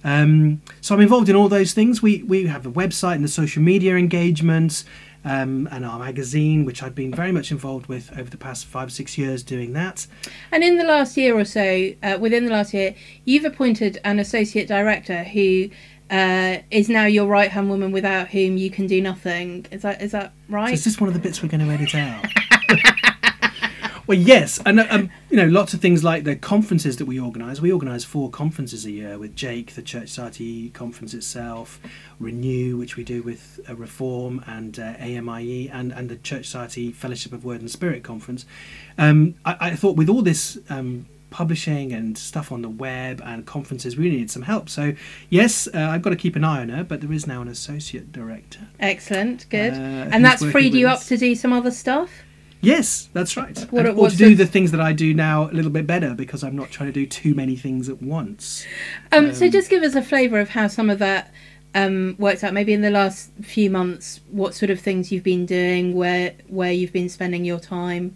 Um, 0.04 0.62
so 0.82 0.94
I'm 0.94 1.02
involved 1.02 1.30
in 1.30 1.36
all 1.36 1.50
those 1.50 1.74
things. 1.74 2.02
We 2.02 2.24
we 2.24 2.46
have 2.46 2.66
a 2.66 2.72
website 2.72 3.16
and 3.16 3.24
the 3.24 3.30
social 3.30 3.62
media 3.62 3.96
engagements. 3.96 4.86
Um, 5.26 5.68
and 5.72 5.84
our 5.84 5.98
magazine, 5.98 6.66
which 6.66 6.84
I've 6.84 6.94
been 6.94 7.12
very 7.12 7.32
much 7.32 7.52
involved 7.52 7.88
with 7.88 8.16
over 8.18 8.30
the 8.30 8.38
past 8.38 8.66
five 8.66 8.92
six 8.92 9.18
years, 9.18 9.42
doing 9.44 9.74
that. 9.74 10.06
And 10.52 10.64
in 10.64 10.78
the 10.78 10.84
last 10.84 11.18
year 11.18 11.36
or 11.38 11.44
so, 11.46 11.90
uh, 12.04 12.18
within 12.22 12.46
the 12.46 12.52
last 12.52 12.74
year, 12.76 12.94
you've 13.26 13.44
appointed 13.44 14.00
an 14.04 14.20
associate 14.20 14.68
director 14.68 15.24
who 15.24 15.70
uh, 16.12 16.58
is 16.70 16.90
now 16.90 17.06
your 17.06 17.26
right 17.26 17.50
hand 17.50 17.70
woman, 17.72 17.92
without 17.92 18.28
whom 18.28 18.58
you 18.58 18.70
can 18.70 18.86
do 18.86 19.02
nothing. 19.02 19.66
Is 19.72 19.82
that 19.82 20.00
is 20.02 20.12
that 20.12 20.32
So 20.48 20.54
right? 20.54 20.74
is 20.74 20.84
this 20.86 21.02
one 21.02 21.08
of 21.08 21.16
the 21.16 21.20
bits 21.20 21.42
we're 21.42 21.50
going 21.50 21.66
to 21.66 21.74
edit 21.74 21.96
out? 21.96 22.26
well, 24.08 24.18
yes, 24.18 24.60
and 24.66 24.80
um, 24.80 25.10
you 25.30 25.38
know, 25.38 25.48
lots 25.48 25.74
of 25.74 25.82
things 25.82 26.04
like 26.04 26.24
the 26.24 26.36
conferences 26.36 26.98
that 26.98 27.06
we 27.06 27.20
organise. 27.20 27.62
We 27.62 27.72
organise 27.72 28.04
four 28.04 28.30
conferences 28.30 28.86
a 28.86 28.92
year 28.92 29.18
with 29.18 29.36
Jake, 29.36 29.74
the 29.76 29.82
Church 29.82 30.10
Society 30.10 30.70
conference 30.70 31.14
itself, 31.14 31.80
Renew, 32.20 32.78
which 32.78 32.96
we 32.98 33.04
do 33.04 33.24
with 33.24 33.60
uh, 33.68 33.76
Reform 33.76 34.44
and 34.46 34.78
uh, 34.80 34.94
AMIE, 35.00 35.70
and 35.70 35.92
and 35.92 36.10
the 36.10 36.18
Church 36.18 36.46
Society 36.46 36.92
Fellowship 36.92 37.34
of 37.34 37.44
Word 37.44 37.62
and 37.62 37.72
Spirit 37.72 38.04
conference. 38.04 38.46
Um, 38.98 39.36
I, 39.46 39.58
I 39.60 39.76
thought 39.76 39.96
with 39.96 40.10
all 40.10 40.22
this. 40.22 40.58
Um, 40.70 41.08
publishing 41.32 41.92
and 41.92 42.18
stuff 42.18 42.50
on 42.50 42.62
the 42.62 42.70
web 42.70 43.22
and 43.26 43.46
conferences 43.46 43.98
we 43.98 44.10
needed 44.10 44.32
some 44.32 44.44
help 44.44 44.70
so 44.70 44.94
yes 45.30 45.68
uh, 45.74 45.80
i've 45.92 46.02
got 46.02 46.12
to 46.12 46.16
keep 46.16 46.34
an 46.38 46.46
eye 46.46 46.62
on 46.62 46.70
her 46.70 46.82
but 46.82 47.02
there 47.02 47.12
is 47.12 47.28
now 47.28 47.42
an 47.42 47.50
associate 47.50 48.14
director 48.14 48.62
Excellent, 48.80 49.50
good. 49.50 49.74
uh, 49.74 49.76
and 50.14 50.24
that's 50.24 50.46
freed 50.46 50.74
you 50.74 50.88
up 50.88 51.02
to 51.02 51.18
do 51.18 51.36
some 51.36 51.52
other 51.52 51.72
stuff. 51.72 52.10
Yes, 52.66 53.10
that's 53.14 53.38
right. 53.38 53.58
What- 53.72 53.86
and, 53.86 53.98
or 53.98 54.10
to 54.10 54.16
do 54.18 54.30
the- 54.36 54.44
the 54.44 54.46
things 54.46 54.72
that 54.72 54.82
I 54.82 54.94
do 54.94 55.14
now 55.14 55.50
a 55.50 55.54
little 55.54 55.72
bit 55.72 55.86
better 55.88 56.14
because 56.14 56.44
I'm 56.44 56.56
not 56.56 56.72
trying 56.72 56.90
to 56.90 56.94
do 56.94 57.06
too 57.06 57.34
many 57.34 57.56
things 57.56 57.90
at 57.90 58.02
once. 58.02 58.66
Um, 59.12 59.34
so 59.34 59.46
Um, 59.46 59.52
just 59.52 59.70
give 59.70 59.84
us 59.84 59.96
a 59.96 60.02
flavour 60.02 60.40
of 60.40 60.50
how 60.50 60.68
some 60.68 60.90
of 60.90 61.00
that 61.00 61.34
um, 61.74 62.16
works 62.18 62.44
out. 62.44 62.54
Maybe 62.54 62.72
in 62.74 62.82
the 62.82 62.90
last 62.90 63.32
few 63.42 63.70
months, 63.70 64.22
what 64.32 64.54
sort 64.56 64.70
of 64.70 64.80
things 64.80 65.12
you've 65.12 65.24
been 65.24 65.46
doing, 65.46 65.94
where 65.94 66.34
where 66.48 66.72
you've 66.72 66.94
been 66.94 67.10
spending 67.10 67.44
your 67.46 67.60
time. 67.60 68.16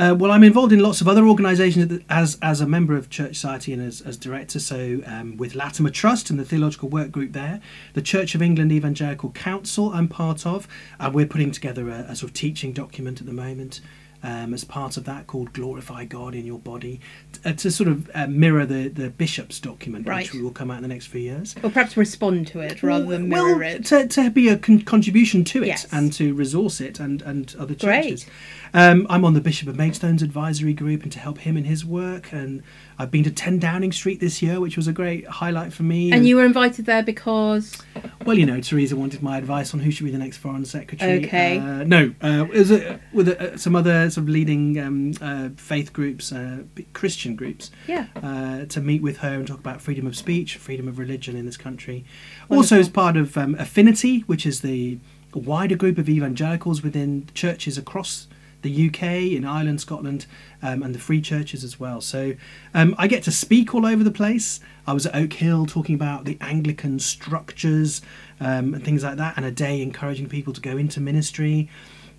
Uh, 0.00 0.14
well, 0.14 0.30
I'm 0.32 0.42
involved 0.44 0.72
in 0.72 0.78
lots 0.80 1.02
of 1.02 1.08
other 1.08 1.26
organisations 1.26 2.02
as 2.08 2.38
as 2.40 2.62
a 2.62 2.66
member 2.66 2.96
of 2.96 3.10
Church 3.10 3.34
Society 3.36 3.72
and 3.74 3.82
as, 3.82 4.00
as 4.00 4.16
director. 4.16 4.58
So, 4.58 5.02
um, 5.04 5.36
with 5.36 5.54
Latimer 5.54 5.90
Trust 5.90 6.30
and 6.30 6.38
the 6.40 6.44
theological 6.44 6.88
work 6.88 7.10
group 7.12 7.32
there, 7.32 7.60
the 7.92 8.00
Church 8.00 8.34
of 8.34 8.40
England 8.40 8.72
Evangelical 8.72 9.30
Council, 9.32 9.92
I'm 9.92 10.08
part 10.08 10.46
of, 10.46 10.66
and 10.98 11.12
we're 11.14 11.26
putting 11.26 11.50
together 11.50 11.88
a, 11.90 12.06
a 12.08 12.16
sort 12.16 12.30
of 12.30 12.34
teaching 12.34 12.72
document 12.72 13.20
at 13.20 13.26
the 13.26 13.34
moment. 13.34 13.82
Um, 14.22 14.52
as 14.52 14.64
part 14.64 14.98
of 14.98 15.04
that, 15.06 15.26
called 15.26 15.54
"Glorify 15.54 16.04
God 16.04 16.34
in 16.34 16.44
Your 16.44 16.58
Body," 16.58 17.00
t- 17.32 17.40
uh, 17.48 17.54
to 17.54 17.70
sort 17.70 17.88
of 17.88 18.10
uh, 18.14 18.26
mirror 18.26 18.66
the 18.66 18.88
the 18.88 19.08
bishop's 19.08 19.58
document, 19.58 20.06
Right. 20.06 20.30
which 20.30 20.42
will 20.42 20.50
come 20.50 20.70
out 20.70 20.76
in 20.76 20.82
the 20.82 20.88
next 20.88 21.06
few 21.06 21.22
years. 21.22 21.54
Or 21.62 21.70
perhaps 21.70 21.96
respond 21.96 22.46
to 22.48 22.60
it 22.60 22.82
rather 22.82 23.06
than 23.06 23.30
well, 23.30 23.46
mirror 23.46 23.62
it. 23.62 23.86
To, 23.86 24.06
to 24.08 24.28
be 24.28 24.50
a 24.50 24.58
con- 24.58 24.82
contribution 24.82 25.42
to 25.44 25.62
it 25.62 25.68
Yes. 25.68 25.86
and 25.90 26.12
to 26.12 26.34
resource 26.34 26.82
it 26.82 27.00
and, 27.00 27.22
and 27.22 27.54
other 27.58 27.74
Great. 27.74 28.26
Um, 28.72 29.06
I'm 29.10 29.24
on 29.24 29.34
the 29.34 29.40
Bishop 29.40 29.68
of 29.68 29.76
Maidstone's 29.76 30.22
advisory 30.22 30.72
group 30.72 31.02
and 31.02 31.10
to 31.12 31.18
help 31.18 31.38
him 31.38 31.56
in 31.56 31.64
his 31.64 31.84
work. 31.84 32.32
And 32.32 32.62
I've 32.98 33.10
been 33.10 33.24
to 33.24 33.30
10 33.30 33.58
Downing 33.58 33.92
Street 33.92 34.20
this 34.20 34.42
year, 34.42 34.60
which 34.60 34.76
was 34.76 34.86
a 34.86 34.92
great 34.92 35.26
highlight 35.26 35.72
for 35.72 35.82
me. 35.82 36.12
And 36.12 36.26
you 36.26 36.36
were 36.36 36.44
invited 36.44 36.86
there 36.86 37.02
because 37.02 37.82
Well, 38.26 38.38
you 38.38 38.46
know, 38.46 38.60
Theresa 38.60 38.96
wanted 38.96 39.22
my 39.22 39.38
advice 39.38 39.72
on 39.74 39.80
who 39.80 39.90
should 39.90 40.04
be 40.04 40.10
the 40.10 40.18
next 40.18 40.36
foreign 40.36 40.64
secretary. 40.64 41.24
Okay. 41.24 41.58
Uh, 41.58 41.84
no, 41.84 42.14
uh, 42.22 42.44
it 42.44 42.58
was 42.58 42.70
uh 42.70 42.98
with 43.12 43.28
uh, 43.28 43.56
some 43.56 43.74
other 43.74 44.10
sort 44.10 44.24
of 44.24 44.28
leading 44.28 44.78
um, 44.78 45.12
uh, 45.20 45.48
faith 45.56 45.92
groups, 45.92 46.32
uh, 46.32 46.62
Christian 46.92 47.34
groups, 47.34 47.70
yeah, 47.86 48.06
uh, 48.22 48.66
to 48.66 48.80
meet 48.80 49.02
with 49.02 49.18
her 49.18 49.34
and 49.34 49.46
talk 49.46 49.58
about 49.58 49.80
freedom 49.80 50.06
of 50.06 50.16
speech, 50.16 50.56
freedom 50.56 50.86
of 50.86 50.98
religion 50.98 51.34
in 51.34 51.46
this 51.46 51.56
country. 51.56 52.04
Wonderful. 52.48 52.56
Also, 52.56 52.78
as 52.78 52.88
part 52.88 53.16
of 53.16 53.36
um, 53.36 53.54
Affinity, 53.54 54.20
which 54.20 54.44
is 54.46 54.60
the 54.60 54.98
wider 55.34 55.76
group 55.76 55.96
of 55.96 56.08
evangelicals 56.08 56.82
within 56.82 57.28
churches 57.34 57.78
across 57.78 58.26
the 58.62 58.88
UK, 58.88 59.02
in 59.32 59.44
Ireland, 59.44 59.80
Scotland, 59.80 60.26
um, 60.62 60.82
and 60.82 60.94
the 60.94 60.98
free 60.98 61.20
churches 61.20 61.64
as 61.64 61.80
well. 61.80 62.00
So 62.00 62.34
um, 62.74 62.94
I 62.98 63.06
get 63.06 63.22
to 63.24 63.30
speak 63.30 63.74
all 63.74 63.86
over 63.86 64.04
the 64.04 64.10
place. 64.10 64.60
I 64.86 64.92
was 64.92 65.06
at 65.06 65.14
Oak 65.14 65.32
Hill 65.34 65.66
talking 65.66 65.94
about 65.94 66.24
the 66.24 66.36
Anglican 66.40 66.98
structures 66.98 68.02
um, 68.40 68.74
and 68.74 68.84
things 68.84 69.04
like 69.04 69.16
that, 69.16 69.34
and 69.36 69.44
a 69.44 69.50
day 69.50 69.82
encouraging 69.82 70.28
people 70.28 70.52
to 70.52 70.60
go 70.60 70.76
into 70.76 71.00
ministry. 71.00 71.68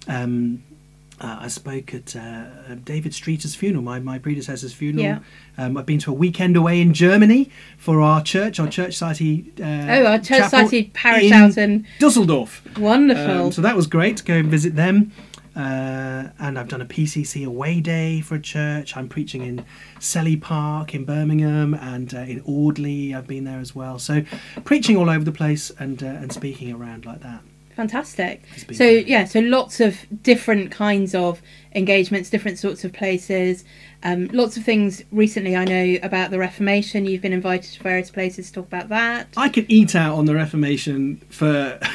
Um, 0.08 0.64
uh, 1.22 1.38
I 1.42 1.48
spoke 1.50 1.94
at 1.94 2.16
uh, 2.16 2.46
David 2.84 3.12
Streeter's 3.12 3.54
funeral, 3.54 3.84
my, 3.84 4.00
my 4.00 4.18
predecessor's 4.18 4.74
funeral. 4.74 5.04
Yeah. 5.04 5.20
Um, 5.56 5.78
I've 5.78 5.86
been 5.86 6.00
to 6.00 6.12
a 6.12 6.16
weekend 6.16 6.58
away 6.58 6.82
in 6.82 6.94
Germany 6.94 7.52
for 7.78 8.02
our 8.02 8.24
church, 8.24 8.60
our 8.60 8.68
church 8.68 8.94
society. 8.94 9.54
Uh, 9.60 9.64
oh, 9.64 10.06
our 10.06 10.18
church 10.18 10.44
society 10.44 10.90
parish 10.96 11.26
in 11.26 11.34
out 11.34 11.58
in 11.58 11.86
Dusseldorf. 12.00 12.64
wonderful. 12.78 13.46
Um, 13.46 13.52
so 13.52 13.62
that 13.62 13.76
was 13.76 13.86
great 13.86 14.18
to 14.18 14.24
go 14.24 14.36
and 14.36 14.50
visit 14.50 14.76
them. 14.76 15.12
Uh, 15.56 16.30
and 16.40 16.58
I've 16.58 16.70
done 16.70 16.82
a 16.82 16.86
PCC 16.86 17.46
away 17.46 17.82
day 17.82 18.22
for 18.22 18.36
a 18.36 18.42
church. 18.42 18.96
I'm 18.96 19.10
preaching 19.10 19.42
in 19.42 19.66
Selly 20.00 20.40
Park 20.40 20.96
in 20.96 21.04
Birmingham 21.04 21.74
and 21.74 22.14
uh, 22.14 22.20
in 22.20 22.42
Audley. 22.46 23.14
I've 23.14 23.28
been 23.28 23.44
there 23.44 23.60
as 23.60 23.76
well. 23.76 24.00
So 24.00 24.24
preaching 24.64 24.96
all 24.96 25.10
over 25.10 25.24
the 25.26 25.32
place 25.32 25.72
and 25.80 26.02
uh, 26.02 26.08
and 26.08 26.32
speaking 26.32 26.74
around 26.74 27.06
like 27.06 27.22
that. 27.22 27.42
Fantastic. 27.76 28.44
So 28.72 28.78
great. 28.78 29.08
yeah, 29.08 29.26
so 29.26 29.40
lots 29.40 29.80
of 29.80 29.98
different 30.24 30.72
kinds 30.72 31.16
of 31.16 31.42
engagements, 31.74 32.30
different 32.30 32.58
sorts 32.58 32.84
of 32.84 32.94
places. 32.94 33.64
Um, 34.04 34.28
lots 34.28 34.58
of 34.58 34.64
things 34.64 35.04
recently 35.12 35.56
I 35.56 35.64
know 35.64 36.00
about 36.02 36.32
the 36.32 36.40
Reformation. 36.40 37.06
You've 37.06 37.22
been 37.22 37.34
invited 37.34 37.72
to 37.74 37.84
various 37.84 38.10
places 38.10 38.48
to 38.48 38.54
talk 38.54 38.66
about 38.66 38.90
that. 38.90 39.28
I 39.38 39.48
could 39.48 39.68
eat 39.70 39.96
out 39.96 40.18
on 40.18 40.26
the 40.26 40.34
Reformation 40.34 41.22
for. 41.30 41.80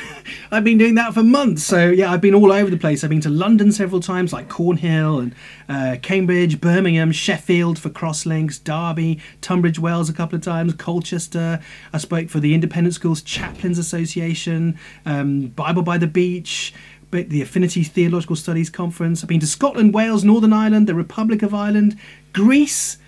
I've 0.50 0.64
been 0.64 0.78
doing 0.78 0.95
that 0.95 1.14
for 1.14 1.23
months. 1.23 1.64
So 1.64 1.88
yeah, 1.88 2.12
I've 2.12 2.21
been 2.21 2.35
all 2.35 2.52
over 2.52 2.71
the 2.71 2.76
place. 2.76 3.02
I've 3.02 3.11
been 3.11 3.21
to 3.23 3.30
London 3.30 3.73
several 3.73 4.00
times, 4.00 4.33
like 4.33 4.49
Cornhill 4.49 5.18
and 5.18 5.35
uh, 5.68 5.97
Cambridge, 6.00 6.61
Birmingham, 6.61 7.11
Sheffield 7.12 7.78
for 7.78 7.90
Crosslinks, 7.90 8.62
Derby, 8.62 9.21
Tunbridge 9.40 9.78
Wells 9.78 10.09
a 10.09 10.12
couple 10.12 10.37
of 10.37 10.42
times, 10.42 10.75
Colchester. 10.75 11.61
I 11.92 11.99
spoke 11.99 12.28
for 12.28 12.40
the 12.40 12.54
Independent 12.54 12.95
Schools 12.95 13.23
Chaplains 13.23 13.78
Association, 13.78 14.78
um, 15.04 15.49
Bible 15.49 15.83
by 15.83 15.99
the 15.99 16.06
Beach. 16.06 16.73
But 17.11 17.29
The 17.29 17.43
Affinity 17.43 17.83
Theological 17.85 18.37
Studies 18.37 18.71
Conference. 18.71 19.23
I've 19.23 19.29
been 19.29 19.41
to 19.41 19.47
Scotland, 19.47 19.95
Wales, 19.95 20.25
Northern 20.25 20.53
Ireland, 20.53 20.87
the 20.87 20.95
Republic 20.95 21.43
of 21.43 21.55
Ireland, 21.55 21.99
Greece, 22.33 22.99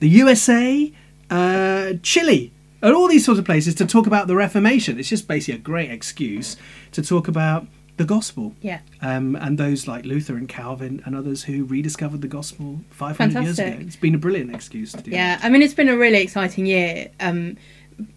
the 0.00 0.08
USA, 0.08 0.92
uh, 1.30 1.92
Chile, 2.02 2.52
and 2.82 2.94
all 2.94 3.08
these 3.08 3.24
sorts 3.24 3.38
of 3.38 3.44
places 3.44 3.74
to 3.76 3.86
talk 3.86 4.06
about 4.06 4.26
the 4.26 4.34
Reformation. 4.36 4.98
It's 4.98 5.08
just 5.08 5.28
basically 5.28 5.54
a 5.60 5.62
great 5.62 5.90
excuse 5.90 6.56
to 6.92 7.02
talk 7.02 7.28
about 7.28 7.66
the 7.98 8.04
gospel. 8.06 8.54
Yeah. 8.62 8.80
Um, 9.02 9.36
and 9.36 9.58
those 9.58 9.86
like 9.86 10.06
Luther 10.06 10.36
and 10.36 10.48
Calvin 10.48 11.02
and 11.04 11.14
others 11.14 11.44
who 11.44 11.66
rediscovered 11.66 12.22
the 12.22 12.28
gospel 12.28 12.80
500 12.90 13.42
years 13.42 13.58
ago. 13.58 13.76
It's 13.80 13.96
been 13.96 14.14
a 14.14 14.18
brilliant 14.18 14.54
excuse 14.54 14.92
to 14.92 15.02
do 15.02 15.10
Yeah, 15.10 15.36
that. 15.36 15.44
I 15.44 15.50
mean, 15.50 15.60
it's 15.60 15.74
been 15.74 15.90
a 15.90 15.96
really 15.96 16.22
exciting 16.22 16.64
year 16.64 17.10
um, 17.20 17.58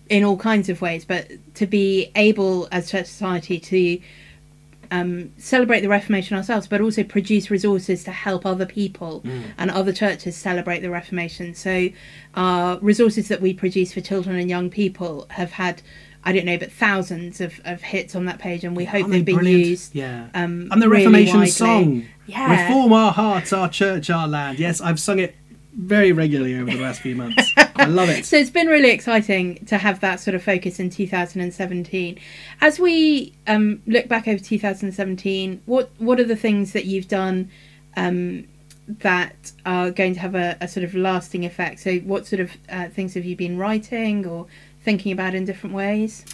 in 0.10 0.24
all 0.24 0.38
kinds 0.38 0.70
of 0.70 0.82
ways, 0.82 1.04
but 1.04 1.30
to 1.56 1.68
be 1.68 2.12
able 2.16 2.70
as 2.72 2.90
Church 2.90 3.08
Society 3.08 3.60
to 3.60 4.00
um, 4.94 5.32
celebrate 5.38 5.82
the 5.82 5.90
Reformation 5.90 6.38
ourselves, 6.38 6.68
but 6.68 6.80
also 6.80 7.04
produce 7.04 7.50
resources 7.50 8.04
to 8.04 8.12
help 8.12 8.46
other 8.46 8.68
people 8.68 9.22
Mm. 9.26 9.44
and 9.58 9.72
other 9.72 9.92
churches 9.92 10.36
celebrate 10.38 10.82
the 10.82 10.90
Reformation. 10.92 11.56
So, 11.56 11.90
our 12.36 12.78
resources 12.80 13.28
that 13.30 13.42
we 13.42 13.54
produce 13.54 13.92
for 13.94 14.02
children 14.02 14.36
and 14.38 14.50
young 14.50 14.70
people 14.70 15.26
have 15.32 15.52
had, 15.54 15.82
I 16.24 16.32
don't 16.32 16.46
know, 16.46 16.60
but 16.60 16.72
thousands 16.72 17.42
of, 17.42 17.60
of 17.66 17.82
hits 17.82 18.16
on 18.16 18.26
that 18.26 18.38
page, 18.38 18.64
and 18.64 18.76
we 18.78 18.86
hope 18.86 19.10
they've 19.10 19.26
been 19.26 19.36
brilliant? 19.36 19.66
used. 19.66 19.96
Yeah. 19.96 20.28
Um, 20.36 20.68
and 20.72 20.80
the 20.82 20.90
Reformation 20.90 21.48
song. 21.48 22.06
Yeah. 22.28 22.68
Reform 22.68 22.94
our 22.94 23.12
hearts, 23.12 23.52
our 23.52 23.68
church, 23.68 24.10
our 24.10 24.28
land. 24.28 24.60
Yes, 24.60 24.80
I've 24.80 25.00
sung 25.00 25.20
it 25.20 25.36
very 25.76 26.12
regularly 26.12 26.56
over 26.56 26.72
the 26.72 26.82
last 26.82 27.02
few 27.02 27.16
months. 27.16 27.52
I 27.76 27.86
love 27.86 28.10
it. 28.10 28.26
So 28.34 28.38
it's 28.38 28.50
been 28.50 28.68
really 28.68 28.92
exciting 28.92 29.66
to 29.66 29.78
have 29.78 30.00
that 30.00 30.20
sort 30.20 30.36
of 30.36 30.44
focus 30.44 30.80
in 30.80 30.90
2017. 30.90 32.20
As 32.62 32.80
we 32.80 33.34
um, 33.48 33.82
look 33.86 34.08
back 34.08 34.28
over 34.28 34.44
2017, 34.44 35.62
what 35.66 35.90
what 35.98 36.20
are 36.20 36.24
the 36.24 36.36
things 36.36 36.74
that 36.74 36.86
you've 36.86 37.08
done 37.08 37.50
um, 37.98 38.48
that 38.88 39.52
are 39.66 39.92
going 39.92 40.14
to 40.14 40.20
have 40.20 40.36
a, 40.36 40.58
a 40.62 40.68
sort 40.68 40.84
of 40.84 40.96
lasting 40.96 41.46
effect? 41.46 41.80
So 41.80 41.98
what 42.00 42.26
sort 42.28 42.40
of 42.40 42.58
uh, 42.70 42.90
things 42.90 43.14
have 43.16 43.26
you 43.26 43.36
been 43.36 43.58
writing 43.58 44.26
or 44.26 44.48
thinking 44.84 45.12
about 45.12 45.36
in 45.36 45.46
different 45.46 45.76
ways? 45.76 46.26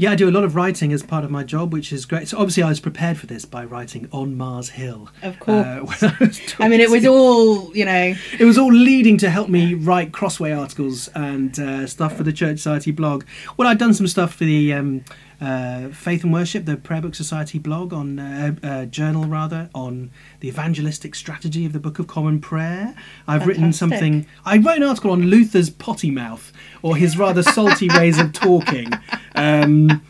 Yeah, 0.00 0.12
I 0.12 0.14
do 0.14 0.28
a 0.28 0.30
lot 0.30 0.44
of 0.44 0.54
writing 0.54 0.92
as 0.92 1.02
part 1.02 1.24
of 1.24 1.30
my 1.32 1.42
job, 1.42 1.72
which 1.72 1.92
is 1.92 2.06
great. 2.06 2.28
So 2.28 2.38
obviously, 2.38 2.62
I 2.62 2.68
was 2.68 2.78
prepared 2.78 3.18
for 3.18 3.26
this 3.26 3.44
by 3.44 3.64
writing 3.64 4.08
on 4.12 4.36
Mars 4.36 4.68
Hill. 4.68 5.08
Of 5.24 5.40
course. 5.40 5.66
uh, 5.66 5.80
when 5.84 6.12
I, 6.12 6.16
was 6.20 6.54
I 6.60 6.68
mean, 6.68 6.80
it 6.80 6.88
was 6.88 7.04
all 7.04 7.76
you 7.76 7.84
know. 7.84 8.14
It 8.38 8.44
was 8.44 8.56
all 8.58 8.72
leading 8.72 9.18
to 9.18 9.28
help 9.28 9.48
me 9.48 9.74
write 9.74 10.12
crossway 10.12 10.52
articles 10.52 11.08
and 11.16 11.58
uh, 11.58 11.88
stuff 11.88 12.16
for 12.16 12.22
the 12.22 12.32
Church 12.32 12.58
Society 12.58 12.92
blog. 12.92 13.24
Well, 13.56 13.66
I'd 13.66 13.78
done 13.78 13.92
some 13.92 14.06
stuff 14.06 14.34
for 14.34 14.44
the 14.44 14.72
um, 14.72 15.04
uh, 15.40 15.88
Faith 15.88 16.24
and 16.24 16.32
Worship, 16.32 16.64
the 16.64 16.76
Prayer 16.76 17.00
Book 17.00 17.14
Society 17.14 17.58
blog 17.58 17.92
on 17.92 18.18
uh, 18.18 18.54
uh, 18.62 18.84
journal 18.86 19.24
rather 19.24 19.70
on 19.74 20.10
the 20.40 20.48
evangelistic 20.48 21.14
strategy 21.14 21.64
of 21.64 21.72
the 21.72 21.78
Book 21.78 21.98
of 21.98 22.06
Common 22.06 22.40
Prayer. 22.40 22.94
I've 23.26 23.46
written 23.46 23.72
something. 23.72 24.26
I 24.44 24.58
wrote 24.58 24.78
an 24.78 24.82
article 24.82 25.10
on 25.12 25.26
Luther's 25.26 25.70
potty 25.70 26.10
mouth 26.10 26.52
or 26.82 26.96
his 26.96 27.16
rather 27.16 27.42
salty 27.54 27.88
ways 27.88 28.18
of 28.18 28.32
talking. 28.32 28.90
Um, 29.34 30.02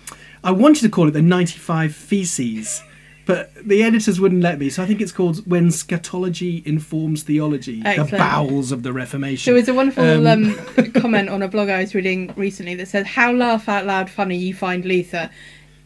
I 0.42 0.50
wanted 0.50 0.82
to 0.82 0.88
call 0.88 1.08
it 1.08 1.12
the 1.12 1.22
95 1.22 1.94
Feces. 1.94 2.82
But 3.28 3.52
the 3.62 3.82
editors 3.82 4.18
wouldn't 4.18 4.42
let 4.42 4.58
me, 4.58 4.70
so 4.70 4.82
I 4.82 4.86
think 4.86 5.02
it's 5.02 5.12
called 5.12 5.46
"When 5.46 5.68
Scatology 5.68 6.66
Informs 6.66 7.24
Theology: 7.24 7.82
Excellent. 7.84 8.12
The 8.12 8.16
Bowels 8.16 8.72
of 8.72 8.82
the 8.82 8.90
Reformation." 8.90 9.52
There 9.52 9.60
was 9.60 9.68
a 9.68 9.74
wonderful 9.74 10.26
Um, 10.26 10.56
um, 10.78 10.92
comment 10.94 11.28
on 11.28 11.42
a 11.42 11.48
blog 11.48 11.68
I 11.68 11.80
was 11.80 11.94
reading 11.94 12.32
recently 12.36 12.74
that 12.76 12.88
said, 12.88 13.04
"How 13.04 13.30
laugh 13.30 13.68
out 13.68 13.84
loud 13.84 14.08
funny 14.08 14.38
you 14.38 14.54
find 14.54 14.82
Luther 14.86 15.28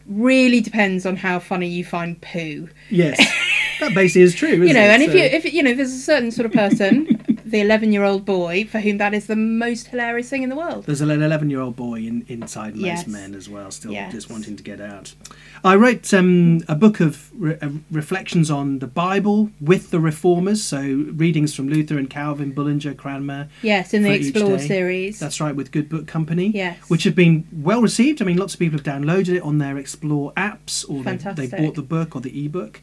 really 0.06 0.61
depends 0.61 1.04
on 1.04 1.16
how 1.16 1.40
funny 1.40 1.66
you 1.66 1.84
find 1.84 2.20
poo." 2.20 2.68
Yes, 2.90 3.18
that 3.80 3.92
basically 3.92 4.22
is 4.22 4.37
true. 4.37 4.50
Isn't 4.50 4.68
you 4.68 4.75
know, 4.75 4.84
it? 4.84 4.90
and 4.90 5.02
if 5.02 5.12
you 5.12 5.22
if 5.22 5.52
you 5.52 5.64
know, 5.64 5.70
if 5.70 5.78
there's 5.78 5.92
a 5.92 5.99
certain 5.99 6.30
sort 6.30 6.46
of 6.46 6.52
person, 6.52 7.22
the 7.52 7.61
11 7.61 7.92
year 7.92 8.02
old 8.02 8.25
boy, 8.25 8.64
for 8.64 8.80
whom 8.80 8.99
that 8.99 9.14
is 9.14 9.26
the 9.26 9.37
most 9.37 9.88
hilarious 9.88 10.28
thing 10.28 10.42
in 10.42 10.49
the 10.49 10.56
world. 10.56 10.85
There's 10.87 11.02
an 11.02 11.11
11 11.11 11.50
year 11.50 11.61
old 11.61 11.76
boy 11.76 11.97
in, 12.00 12.25
inside 12.26 12.75
most 12.75 12.85
Yes. 12.85 13.06
men 13.06 13.35
as 13.35 13.49
well, 13.49 13.71
still 13.71 13.92
Yes. 13.92 14.11
just 14.12 14.30
wanting 14.30 14.56
to 14.56 14.62
get 14.62 14.80
out. 14.80 15.14
I 15.62 15.76
wrote 15.76 16.12
um, 16.12 16.62
a 16.66 16.75
book 16.75 16.99
of 16.99 17.30
re- 17.38 17.59
uh, 17.62 17.68
reflections 17.90 18.50
on 18.50 18.80
the 18.80 18.87
Bible 18.88 19.50
with 19.61 19.90
the 19.90 20.00
reformers, 20.00 20.62
so 20.64 20.80
readings 20.80 21.54
from 21.54 21.68
Luther 21.68 21.99
and 21.99 22.11
Calvin, 22.11 22.50
Bullinger, 22.52 22.94
Cranmer. 22.94 23.49
Yes, 23.62 23.94
in 23.94 24.02
the 24.02 24.12
Explore 24.12 24.59
series. 24.59 25.21
That's 25.21 25.40
right, 25.40 25.54
with 25.54 25.71
Good 25.71 25.88
Book 25.88 26.06
Company. 26.06 26.50
Yes. 26.54 26.78
Which 26.88 27.04
have 27.04 27.14
been 27.14 27.47
well 27.52 27.80
received. 27.82 28.21
I 28.21 28.25
mean, 28.25 28.38
lots 28.38 28.54
of 28.54 28.61
people 28.61 28.78
have 28.78 28.87
downloaded 28.87 29.37
it 29.37 29.42
on 29.42 29.59
their 29.59 29.76
Explore 29.78 30.32
apps 30.37 30.88
or 30.88 31.02
they, 31.04 31.47
they 31.47 31.56
bought 31.64 31.75
the 31.75 31.82
book 31.82 32.16
or 32.16 32.21
the 32.23 32.44
ebook. 32.44 32.80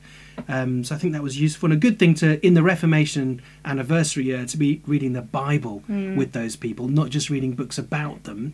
Um, 0.47 0.83
so 0.83 0.95
I 0.95 0.97
think 0.97 1.13
that 1.13 1.23
was 1.23 1.39
useful 1.39 1.67
and 1.67 1.73
a 1.73 1.77
good 1.77 1.99
thing 1.99 2.13
to, 2.15 2.43
in 2.45 2.53
the 2.53 2.63
Reformation 2.63 3.41
anniversary 3.65 4.25
year, 4.25 4.45
to 4.45 4.57
be 4.57 4.81
reading 4.85 5.13
the 5.13 5.21
Bible 5.21 5.83
Mm. 5.89 6.15
with 6.15 6.31
those 6.33 6.55
people, 6.55 6.87
not 6.87 7.09
just 7.09 7.29
reading 7.29 7.53
books 7.53 7.77
about 7.77 8.23
them, 8.23 8.53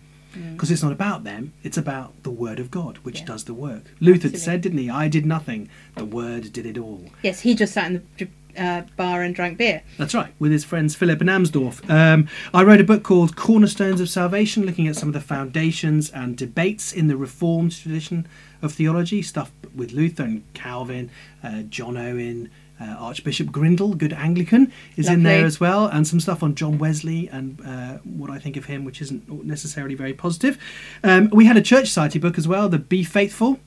because 0.54 0.72
it's 0.72 0.84
not 0.84 0.92
about 0.92 1.24
them, 1.24 1.54
it's 1.63 1.77
about 1.77 2.24
the 2.24 2.32
Word 2.32 2.60
of 2.60 2.70
God, 2.72 2.98
which 3.04 3.20
Yeah. 3.22 3.25
does 3.25 3.44
the 3.46 3.54
work. 3.54 3.84
Luther 4.00 4.27
Absolutely. 4.27 4.39
said, 4.39 4.62
didn't 4.62 4.77
he? 4.80 4.89
I 4.89 5.08
did 5.08 5.25
nothing, 5.25 5.70
the 5.96 6.06
Word 6.06 6.51
did 6.54 6.65
it 6.65 6.77
all. 6.77 7.06
Yes, 7.24 7.42
he 7.42 7.56
just 7.56 7.74
sat 7.74 7.92
in 7.92 8.04
the 8.18 8.27
uh, 8.58 8.84
bar 8.96 9.22
and 9.22 9.36
drank 9.36 9.58
beer. 9.58 9.82
That's 9.98 10.13
right, 10.13 10.34
with 10.39 10.51
his 10.51 10.63
friends 10.63 10.96
Philip 10.96 11.20
and 11.20 11.30
Amsdorf. 11.30 11.88
Um, 11.89 12.27
I 12.54 12.63
wrote 12.63 12.80
a 12.80 12.86
book 12.86 13.04
called 13.04 13.36
Cornerstones 13.36 14.00
of 14.00 14.10
Salvation, 14.10 14.65
looking 14.65 14.88
at 14.88 14.96
some 14.96 15.10
of 15.10 15.13
the 15.13 15.20
foundations 15.20 16.10
and 16.10 16.38
debates 16.38 16.94
in 16.94 17.08
the 17.08 17.18
Reformed 17.18 17.74
tradition 17.74 18.25
of 18.62 18.72
theology, 18.74 19.22
stuff 19.22 19.51
with 19.75 19.92
Luther 19.92 20.24
and 20.24 20.44
Calvin, 20.54 21.10
uh, 21.44 21.63
John 21.63 21.98
Owen. 21.98 22.50
Uh, 22.79 22.86
Archbishop 23.00 23.48
Grindal, 23.48 23.98
good 23.98 24.12
Anglican, 24.12 24.72
is 24.98 25.08
in 25.08 25.24
there 25.24 25.46
as 25.46 25.60
well, 25.62 25.86
and 25.86 26.05
some 26.05 26.20
stuff 26.20 26.44
on 26.44 26.55
John 26.55 26.77
Wesley 26.77 27.29
and 27.29 27.62
uh, 27.65 28.00
what 28.03 28.29
I 28.29 28.38
think 28.38 28.58
of 28.58 28.65
him, 28.65 28.84
which 28.84 29.01
isn't 29.01 29.46
necessarily 29.46 29.96
very 29.96 30.13
positive. 30.13 30.58
Um, 31.03 31.29
we 31.32 31.46
had 31.46 31.55
a 31.55 31.62
Church 31.62 31.88
Society 31.88 32.20
book 32.20 32.38
as 32.38 32.48
well, 32.48 32.67
the 32.67 32.77
Be 32.77 33.03
Faithful, 33.03 33.60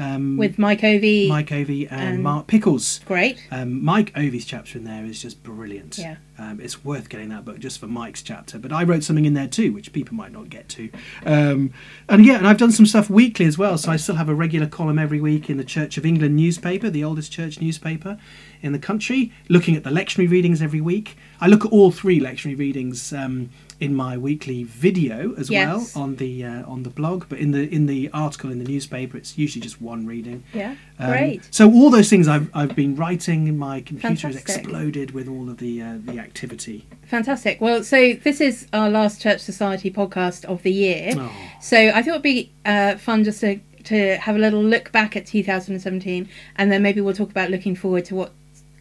um, 0.00 0.36
With 0.36 0.58
Mike 0.58 0.80
Ovey. 0.82 1.28
Mike 1.28 1.50
Ovey 1.52 1.86
and 1.90 2.00
and- 2.00 2.22
Mark 2.22 2.46
Pickles. 2.46 3.00
Great. 3.04 3.42
Um, 3.50 3.84
Mike 3.84 4.12
Ovey's 4.16 4.44
chapter 4.44 4.78
in 4.78 4.84
there 4.84 5.04
is 5.04 5.20
just 5.22 5.42
brilliant. 5.42 5.98
Yeah. 5.98 6.16
Um, 6.38 6.58
it's 6.58 6.82
worth 6.82 7.10
getting 7.10 7.28
that 7.28 7.44
book 7.44 7.58
just 7.58 7.78
for 7.78 7.86
Mike's 7.86 8.22
chapter. 8.22 8.58
But 8.58 8.72
I 8.72 8.82
wrote 8.84 9.04
something 9.04 9.26
in 9.26 9.34
there 9.34 9.46
too, 9.46 9.72
which 9.74 9.92
people 9.92 10.14
might 10.14 10.32
not 10.32 10.48
get 10.48 10.70
to. 10.70 10.88
Um, 11.26 11.72
and 12.08 12.24
yeah, 12.24 12.38
and 12.38 12.48
I've 12.48 12.56
done 12.56 12.72
some 12.72 12.86
stuff 12.86 13.10
weekly 13.10 13.44
as 13.44 13.58
well. 13.58 13.76
So 13.76 13.92
I 13.92 13.96
still 13.96 14.14
have 14.14 14.30
a 14.30 14.34
regular 14.34 14.66
column 14.66 14.98
every 14.98 15.20
week 15.20 15.50
in 15.50 15.58
the 15.58 15.64
Church 15.64 15.98
of 15.98 16.06
England 16.06 16.36
newspaper, 16.36 16.88
the 16.88 17.04
oldest 17.04 17.30
church 17.30 17.60
newspaper 17.60 18.18
in 18.62 18.72
the 18.72 18.78
country, 18.78 19.32
looking 19.50 19.76
at 19.76 19.84
the 19.84 19.90
lectionary 19.90 20.30
readings 20.30 20.62
every 20.62 20.80
week. 20.80 21.16
I 21.42 21.46
look 21.46 21.64
at 21.66 21.72
all 21.72 21.90
three 21.90 22.20
lectionary 22.20 22.58
readings 22.58 23.12
um, 23.12 23.50
in 23.80 23.94
my 23.94 24.16
weekly 24.16 24.62
video 24.64 25.34
as 25.36 25.50
Yes. 25.50 25.66
well 25.94 26.02
on 26.04 26.16
the 26.16 26.44
uh, 26.44 26.64
on 26.70 26.82
the 26.82 26.90
blog. 26.90 27.24
But 27.28 27.38
in 27.38 27.50
the 27.52 27.72
in 27.74 27.86
the 27.86 28.10
article 28.12 28.50
in 28.52 28.58
the 28.58 28.64
newspaper, 28.70 29.16
it's 29.16 29.36
usually 29.38 29.62
just 29.62 29.80
one 29.80 30.06
reading. 30.06 30.44
Yeah. 30.52 30.76
Um, 30.98 31.10
Great. 31.10 31.48
So 31.50 31.70
all 31.72 31.90
those 31.90 32.10
things 32.10 32.28
I've, 32.28 32.50
I've 32.54 32.76
been 32.76 32.94
writing. 32.94 33.56
My 33.56 33.80
computer 33.80 34.26
has 34.28 34.36
exploded 34.36 35.12
with 35.12 35.26
all 35.28 35.48
of 35.48 35.56
the 35.58 35.80
uh, 35.82 35.98
the 36.04 36.18
activity. 36.18 36.86
Fantastic. 37.06 37.60
Well, 37.60 37.82
so 37.82 38.12
this 38.12 38.40
is 38.40 38.68
our 38.72 38.88
last 38.90 39.20
Church 39.20 39.40
Society 39.40 39.90
podcast 39.90 40.44
of 40.44 40.62
the 40.62 40.70
year. 40.72 41.12
Oh, 41.16 41.32
So 41.60 41.76
I 41.76 42.02
thought 42.02 42.10
it'd 42.10 42.22
be 42.22 42.52
uh, 42.64 42.96
fun 42.98 43.24
just 43.24 43.40
to, 43.40 43.58
to 43.84 44.16
have 44.18 44.36
a 44.36 44.38
little 44.38 44.62
look 44.62 44.92
back 44.92 45.16
at 45.16 45.26
2017 45.26 46.28
and 46.56 46.70
then 46.70 46.82
maybe 46.82 47.00
we'll 47.00 47.14
talk 47.14 47.30
about 47.30 47.50
looking 47.50 47.74
forward 47.74 48.04
to 48.04 48.14
what's 48.14 48.32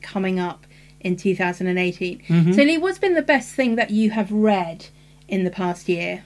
coming 0.01 0.39
up 0.39 0.65
in 1.01 1.15
2018. 1.15 2.21
Mhm. 2.27 2.55
So, 2.55 2.63
Lee, 2.63 2.77
what's 2.77 2.99
been 2.99 3.15
the 3.15 3.21
best 3.21 3.53
thing 3.53 3.75
that 3.75 3.89
you 3.91 4.11
have 4.11 4.31
read 4.31 4.87
in 5.27 5.43
the 5.43 5.51
past 5.51 5.87
year? 5.89 6.23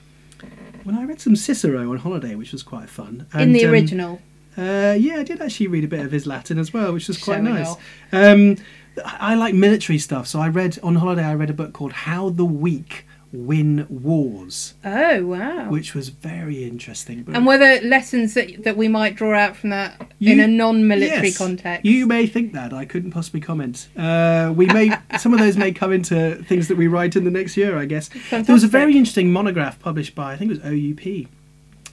well, 0.86 1.00
I 1.00 1.06
read 1.06 1.22
some 1.22 1.36
Cicero 1.38 1.92
on 1.92 1.98
holiday, 1.98 2.36
which 2.36 2.52
was 2.52 2.62
quite 2.64 2.90
fun. 2.90 3.26
in 3.34 3.40
And, 3.40 3.56
the 3.56 3.66
um, 3.66 3.72
original. 3.72 4.22
Uh, 4.58 4.96
yeah, 5.00 5.16
I 5.18 5.24
did 5.24 5.42
actually 5.42 5.68
read 5.68 5.84
a 5.84 5.88
bit 5.88 6.02
of 6.06 6.12
his 6.12 6.28
Latin 6.28 6.60
as 6.60 6.74
well, 6.74 6.92
which 6.94 7.08
was 7.08 7.18
quite 7.18 7.36
Showing 7.44 7.54
nice. 7.56 7.76
Um, 8.12 8.58
I 9.06 9.32
I 9.32 9.36
like 9.36 9.56
military 9.56 9.98
stuff, 9.98 10.28
so 10.28 10.40
I 10.40 10.50
read 10.50 10.78
on 10.84 10.96
holiday. 10.96 11.24
I 11.24 11.34
read 11.34 11.50
a 11.50 11.54
book 11.54 11.74
called 11.74 11.94
"How 11.94 12.30
the 12.30 12.46
Weak 12.46 13.08
Win 13.34 13.88
Wars," 13.90 14.76
Oh, 14.86 15.26
wow. 15.26 15.68
which 15.70 15.94
was 15.96 16.10
very 16.10 16.64
interesting. 16.64 17.26
And 17.34 17.46
were 17.46 17.58
there 17.58 17.82
lessons 17.82 18.36
that, 18.36 18.64
that 18.64 18.78
we 18.78 18.88
might 18.88 19.16
draw 19.16 19.36
out 19.38 19.56
from 19.58 19.72
that 19.72 20.12
You- 20.20 20.34
in 20.34 20.40
a 20.40 20.48
non 20.48 20.88
military 20.88 21.28
Yes, 21.30 21.38
context? 21.38 21.84
You 21.86 22.06
may 22.06 22.28
think 22.28 22.54
that. 22.54 22.72
I 22.72 22.86
couldn't 22.86 23.12
possibly 23.12 23.42
comment. 23.42 23.88
Uh, 23.98 24.54
we 24.56 24.68
may 24.68 24.96
some 25.18 25.34
of 25.34 25.40
those 25.40 25.58
may 25.58 25.72
come 25.72 25.92
into 25.92 26.36
things 26.44 26.68
that 26.68 26.78
we 26.78 26.88
write 26.88 27.16
in 27.16 27.24
the 27.26 27.32
next 27.32 27.58
year, 27.58 27.78
I 27.78 27.86
guess. 27.86 28.10
There 28.30 28.44
was 28.48 28.64
a 28.64 28.68
very 28.68 28.96
interesting 28.98 29.32
monograph 29.32 29.80
published 29.80 30.14
by 30.16 30.34
I 30.34 30.38
think 30.38 30.52
it 30.52 30.62
was 30.62 30.72
OUP 30.72 31.28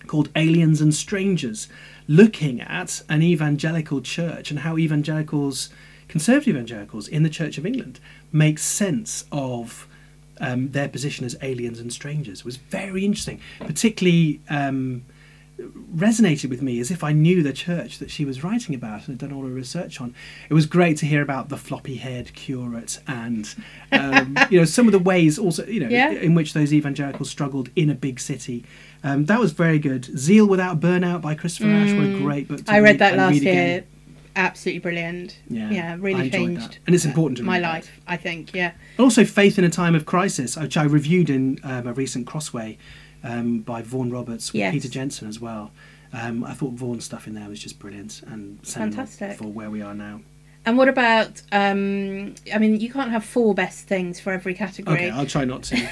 called 0.07 0.29
Aliens 0.37 0.81
and 0.81 0.95
Strangers, 0.95 1.69
looking 2.09 2.61
at 2.61 3.01
an 3.09 3.23
evangelical 3.23 4.01
church 4.03 4.51
and 4.51 4.61
how 4.61 4.77
evangelicals, 4.77 5.71
conservative 6.09 6.57
evangelicals 6.57 7.07
in 7.09 7.23
the 7.23 7.31
Church 7.31 7.57
of 7.59 7.65
England, 7.65 8.01
make 8.33 8.59
sense 8.59 9.25
of 9.33 9.87
um, 10.41 10.71
their 10.71 10.89
position 10.89 11.25
as 11.25 11.37
aliens 11.43 11.79
and 11.79 11.93
strangers. 11.93 12.45
Was 12.45 12.57
very 12.57 13.05
interesting, 13.05 13.41
particularly. 13.61 14.41
Um, 14.49 15.05
resonated 15.95 16.49
with 16.49 16.63
me 16.63 16.81
as 16.81 16.91
if 16.91 17.05
I 17.05 17.13
knew 17.13 17.43
the 17.43 17.53
church 17.53 17.99
that 17.99 18.11
she 18.11 18.25
was 18.25 18.43
writing 18.43 18.75
about 18.75 19.07
and 19.07 19.09
had 19.09 19.19
done 19.19 19.33
all 19.33 19.43
her 19.43 19.53
research 19.53 20.01
on. 20.01 20.15
It 20.49 20.55
was 20.55 20.67
great 20.67 20.97
to 20.99 21.07
hear 21.07 21.21
about 21.23 21.49
the 21.49 21.57
floppy-haired 21.57 22.33
curate 22.35 22.99
and 23.07 23.55
um, 23.93 24.37
you 24.51 24.59
know 24.59 24.65
some 24.65 24.87
of 24.87 24.93
the 24.93 24.99
ways 24.99 25.39
also 25.39 25.67
you 25.67 25.81
know 25.81 25.89
Yeah. 25.89 26.13
in 26.13 26.35
which 26.35 26.55
those 26.55 26.73
evangelicals 26.73 27.29
struggled 27.29 27.69
in 27.77 27.91
a 27.91 27.95
big 27.95 28.21
city. 28.21 28.65
Um, 29.03 29.27
that 29.27 29.39
was 29.39 29.53
very 29.53 29.79
good. 29.79 30.05
Zeal 30.19 30.47
Without 30.47 30.81
Burnout 30.81 31.21
by 31.23 31.35
Christopher 31.35 31.69
Ash. 31.71 31.93
What 31.93 32.07
a 32.07 32.19
great 32.19 32.49
book. 32.49 32.61
Mm. 32.61 32.73
I 32.73 32.81
read 32.81 32.99
that 32.99 33.17
last 33.17 33.33
read 33.33 33.43
year. 33.43 33.85
Absolutely 34.37 34.79
brilliant. 34.81 35.39
Yeah, 35.49 35.71
Yeah, 35.71 35.97
really 35.99 36.31
changed. 36.31 36.63
that. 36.63 36.79
And 36.87 36.95
it's 36.95 37.05
important 37.05 37.39
to 37.39 37.45
my 37.45 37.57
read 37.57 37.65
that. 37.65 37.73
life. 37.73 38.01
I 38.07 38.17
think. 38.17 38.55
Yeah. 38.55 38.73
Also, 38.99 39.25
Faith 39.25 39.59
in 39.59 39.65
a 39.65 39.71
Time 39.71 39.95
of 39.95 40.07
Crisis, 40.07 40.57
which 40.57 40.77
I 40.77 40.85
reviewed 40.85 41.31
in 41.31 41.59
um, 41.65 41.87
a 41.87 41.93
recent 41.93 42.27
Crossway 42.27 42.79
um, 43.25 43.59
by 43.61 43.83
Vaughan 43.83 44.11
Roberts 44.11 44.53
with 44.53 44.61
Yes. 44.61 44.73
Peter 44.73 44.89
Jensen 44.89 45.29
as 45.29 45.41
well. 45.41 45.73
Um, 46.13 46.43
I 46.45 46.55
thought 46.55 46.73
Vaughan's 46.73 47.05
stuff 47.05 47.27
in 47.27 47.35
there 47.35 47.49
was 47.49 47.61
just 47.61 47.79
brilliant 47.79 48.23
and 48.27 48.67
Fantastic. 48.67 49.39
for 49.39 49.45
where 49.45 49.71
we 49.71 49.81
are 49.83 49.95
now. 49.95 50.21
And 50.67 50.77
what 50.77 50.89
about? 50.89 51.41
Um, 51.53 52.35
I 52.53 52.59
mean, 52.59 52.81
you 52.81 52.91
can't 52.93 53.11
have 53.11 53.25
four 53.25 53.55
best 53.55 53.87
things 53.87 54.21
for 54.21 54.33
every 54.33 54.53
category. 54.55 54.97
Okay, 55.07 55.11
I'll 55.11 55.25
try 55.27 55.45
not 55.45 55.63
to. 55.65 55.77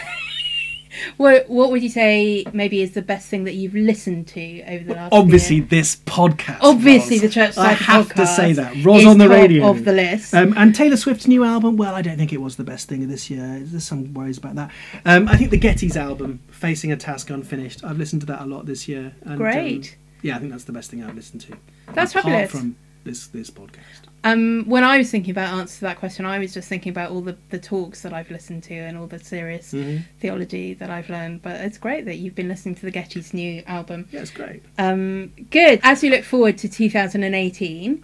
What 1.17 1.49
What 1.49 1.71
would 1.71 1.83
you 1.83 1.89
say 1.89 2.45
maybe 2.53 2.83
is 2.83 2.93
the 2.93 3.03
best 3.03 3.29
thing 3.29 3.45
that 3.45 3.55
you've 3.55 3.75
listened 3.75 4.27
to 4.29 4.63
over 4.63 4.85
the 4.85 4.95
last? 4.95 5.13
Obviously, 5.13 5.57
year? 5.57 5.67
this 5.69 5.97
podcast. 5.97 6.59
Obviously, 6.61 7.17
Ros. 7.17 7.23
the 7.23 7.29
Church 7.29 7.51
I 7.59 7.75
Society 7.75 7.85
have 7.85 8.15
to 8.15 8.27
say 8.27 8.53
that. 8.55 8.85
Ros 8.85 9.01
is 9.01 9.07
on 9.07 9.19
the 9.19 9.29
radio. 9.29 9.69
of 9.69 9.85
the 9.85 9.93
list. 9.93 10.35
Um, 10.35 10.55
and 10.57 10.75
Taylor 10.75 10.97
Swift's 10.97 11.27
new 11.27 11.45
album, 11.45 11.77
well, 11.77 11.95
I 11.95 12.03
don't 12.03 12.17
think 12.17 12.33
it 12.33 12.41
was 12.41 12.57
the 12.57 12.65
best 12.65 12.89
thing 12.89 13.03
of 13.03 13.09
this 13.09 13.31
year. 13.31 13.61
There's 13.63 13.85
some 13.85 14.13
worries 14.15 14.39
about 14.39 14.57
that. 14.57 14.71
Um, 15.05 15.29
I 15.29 15.37
think 15.37 15.51
the 15.51 15.59
Getty's 15.59 15.97
album, 15.97 16.41
Facing 16.51 16.93
a 16.93 16.97
Task 16.97 17.31
Unfinished, 17.31 17.85
I've 17.85 17.99
listened 17.99 18.23
to 18.23 18.27
that 18.27 18.43
a 18.43 18.47
lot 18.47 18.67
this 18.67 18.89
year. 18.89 19.15
And, 19.23 19.33
um, 19.33 19.39
Great. 19.39 19.97
yeah, 20.23 20.37
I 20.37 20.39
think 20.39 20.51
that's 20.51 20.65
the 20.65 20.73
best 20.73 20.91
thing 20.91 21.05
I've 21.05 21.15
listened 21.15 21.43
to. 21.43 21.57
That's 21.93 22.13
apart 22.13 22.25
fabulous. 22.25 22.51
from 22.51 22.77
this 23.05 23.27
this 23.29 23.51
podcast. 23.51 24.08
Um, 24.25 24.65
when 24.67 24.83
I 24.83 24.99
was 24.99 25.11
thinking 25.11 25.31
about 25.31 25.55
answer 25.55 25.77
to 25.77 25.81
that 25.83 25.99
question, 25.99 26.27
I 26.27 26.39
was 26.41 26.53
just 26.53 26.69
thinking 26.69 26.91
about 26.91 27.11
all 27.13 27.21
the, 27.21 27.37
the 27.51 27.59
talks 27.59 28.03
that 28.03 28.13
I've 28.13 28.31
listened 28.31 28.65
to 28.65 28.75
and 28.75 28.99
all 28.99 29.07
the 29.07 29.19
serious 29.21 29.73
Mhm. 29.73 30.03
theology 30.21 30.75
that 30.75 30.91
I've 30.91 31.09
learned. 31.09 31.43
But 31.43 31.61
it's 31.61 31.79
great 31.79 32.05
that 32.07 32.17
you've 32.17 32.35
been 32.35 32.49
listening 32.49 32.75
to 32.77 32.83
the 32.83 32.91
Getty's 32.91 33.33
new 33.33 33.63
album. 33.67 34.09
Yeah, 34.11 34.21
it's 34.21 34.31
great. 34.33 34.63
Um, 34.77 35.31
good. 35.51 35.79
As 35.85 36.03
we 36.03 36.11
look 36.11 36.25
forward 36.25 36.59
to 36.59 36.69
2018, 36.69 38.03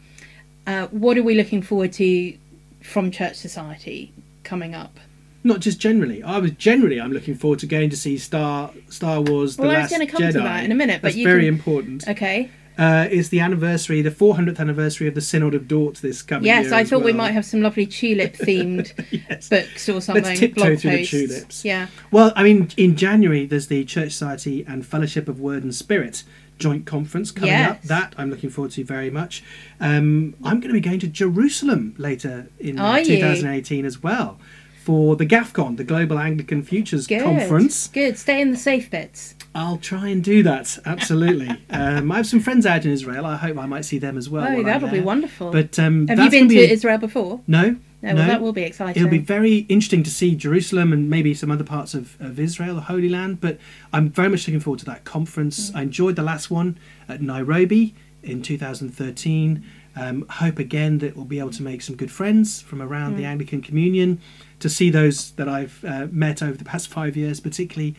uh, 0.66 0.86
what 0.88 1.18
are 1.18 1.22
we 1.22 1.34
looking 1.34 1.62
forward 1.62 1.92
to 1.94 2.34
from 2.80 3.10
Church 3.10 3.34
Society 3.36 4.12
coming 4.44 4.74
up? 4.74 4.98
Not 5.42 5.60
just 5.60 5.78
generally. 5.80 6.22
I 6.22 6.38
was 6.38 6.52
generally. 6.52 7.00
I'm 7.00 7.12
looking 7.12 7.34
forward 7.34 7.58
to 7.58 7.66
going 7.66 7.90
to 7.90 7.96
see 7.96 8.16
Star 8.18 8.70
Star 8.88 9.20
Wars: 9.20 9.56
The 9.56 9.62
Well, 9.62 9.70
I 9.72 9.82
was 9.82 9.90
Last 9.90 9.98
gonna 9.98 10.06
come 10.10 10.32
to 10.32 10.38
that 10.38 10.64
in 10.64 10.72
a 10.72 10.74
minute, 10.74 11.02
but 11.02 11.08
That's 11.08 11.16
you 11.16 11.24
very 11.26 11.40
can- 11.44 11.54
important. 11.54 12.08
Okay. 12.08 12.48
Uh, 12.76 13.06
it's 13.10 13.28
the 13.28 13.40
anniversary, 13.40 14.02
the 14.02 14.10
400th 14.10 14.58
anniversary 14.58 15.06
of 15.06 15.14
the 15.14 15.20
Synod 15.20 15.54
of 15.54 15.68
Dort 15.68 15.96
this 15.96 16.22
coming 16.22 16.46
Yes, 16.46 16.64
year. 16.64 16.72
Yes, 16.72 16.72
I 16.72 16.84
thought 16.84 17.04
we 17.04 17.12
might 17.12 17.30
have 17.30 17.44
some 17.44 17.62
lovely 17.62 17.86
tulip 17.86 18.32
themed 18.36 18.92
yes. 19.28 19.48
books 19.48 19.88
or 19.88 20.00
something. 20.00 20.24
Let's 20.24 20.40
tiptoe 20.40 20.76
through 20.76 20.90
the 20.90 21.06
tulips. 21.06 21.64
Yeah. 21.64 21.86
Well, 22.10 22.32
I 22.34 22.42
mean, 22.42 22.70
in 22.76 22.96
January 22.96 23.46
there's 23.46 23.68
the 23.68 23.84
Church 23.84 24.12
Society 24.12 24.64
and 24.66 24.84
Fellowship 24.84 25.28
of 25.28 25.40
Word 25.40 25.62
and 25.62 25.74
Spirit 25.74 26.24
joint 26.58 26.86
conference 26.86 27.30
coming 27.30 27.54
up. 27.54 27.82
That 27.82 28.14
I'm 28.16 28.30
looking 28.30 28.50
forward 28.50 28.72
to 28.72 28.84
very 28.84 29.10
much. 29.10 29.42
Um, 29.80 30.34
I'm 30.44 30.60
going 30.60 30.68
to 30.68 30.72
be 30.72 30.80
going 30.80 31.00
to 31.00 31.08
Jerusalem 31.08 31.94
later 31.98 32.48
in 32.58 32.78
Are 32.78 33.00
you? 33.00 33.16
2018 33.16 33.84
as 33.84 34.02
well 34.02 34.38
for 34.84 35.16
the 35.16 35.24
GAFCON, 35.24 35.76
the 35.78 35.84
Global 35.84 36.18
Anglican 36.18 36.62
Futures 36.62 37.06
Good. 37.06 37.22
Conference. 37.22 37.88
Good. 37.88 38.18
Stay 38.18 38.40
in 38.40 38.50
the 38.50 38.56
safe 38.56 38.90
bits. 38.90 39.34
I'll 39.54 39.78
try 39.78 40.08
and 40.08 40.22
do 40.22 40.42
that. 40.42 40.78
Absolutely. 40.84 41.48
um, 41.70 42.12
I 42.12 42.16
have 42.18 42.26
some 42.26 42.40
friends 42.40 42.66
out 42.66 42.84
in 42.84 42.90
Israel. 42.90 43.24
I 43.24 43.36
hope 43.36 43.56
I 43.56 43.66
might 43.66 43.86
see 43.86 43.98
them 43.98 44.18
as 44.18 44.28
well. 44.28 44.46
oh, 44.46 44.62
that'll 44.62 44.90
be 44.90 45.00
wonderful. 45.00 45.50
But 45.50 45.78
um, 45.78 46.06
Have 46.08 46.18
you 46.18 46.30
been 46.30 46.48
be 46.48 46.58
a- 46.58 46.68
Israel 46.70 46.98
before? 46.98 47.40
No. 47.46 47.76
No, 48.02 48.14
well, 48.16 48.26
that 48.28 48.42
will 48.42 48.52
be 48.52 48.64
exciting. 48.64 49.00
It'll 49.02 49.10
be 49.10 49.16
very 49.16 49.60
interesting 49.70 50.02
to 50.02 50.10
see 50.10 50.34
Jerusalem 50.34 50.92
and 50.92 51.08
maybe 51.08 51.32
some 51.32 51.50
other 51.50 51.64
parts 51.64 51.94
of, 51.94 52.20
of 52.20 52.38
Israel, 52.38 52.74
the 52.74 52.82
Holy 52.82 53.08
Land. 53.08 53.40
But 53.40 53.58
I'm 53.94 54.10
very 54.10 54.28
much 54.28 54.46
looking 54.46 54.60
forward 54.60 54.80
to 54.80 54.84
that 54.86 55.04
conference. 55.04 55.70
Mm. 55.70 55.76
I 55.76 55.82
enjoyed 55.82 56.16
the 56.16 56.22
last 56.22 56.50
one 56.50 56.76
at 57.08 57.22
Nairobi 57.22 57.94
in 58.22 58.42
2013. 58.42 59.64
Um, 59.96 60.26
hope 60.28 60.58
again 60.58 60.98
that 60.98 61.16
we'll 61.16 61.24
be 61.24 61.38
able 61.38 61.52
to 61.52 61.62
make 61.62 61.80
some 61.80 61.96
good 61.96 62.10
friends 62.10 62.60
from 62.60 62.82
around 62.82 63.16
the 63.16 63.22
Mm. 63.22 63.26
Anglican 63.28 63.62
Communion. 63.62 64.20
To 64.64 64.70
see 64.70 64.88
those 64.88 65.32
that 65.32 65.46
I've 65.46 65.84
uh, 65.84 66.06
met 66.10 66.42
over 66.42 66.56
the 66.56 66.64
past 66.64 66.88
five 66.88 67.18
years, 67.18 67.38
particularly 67.38 67.96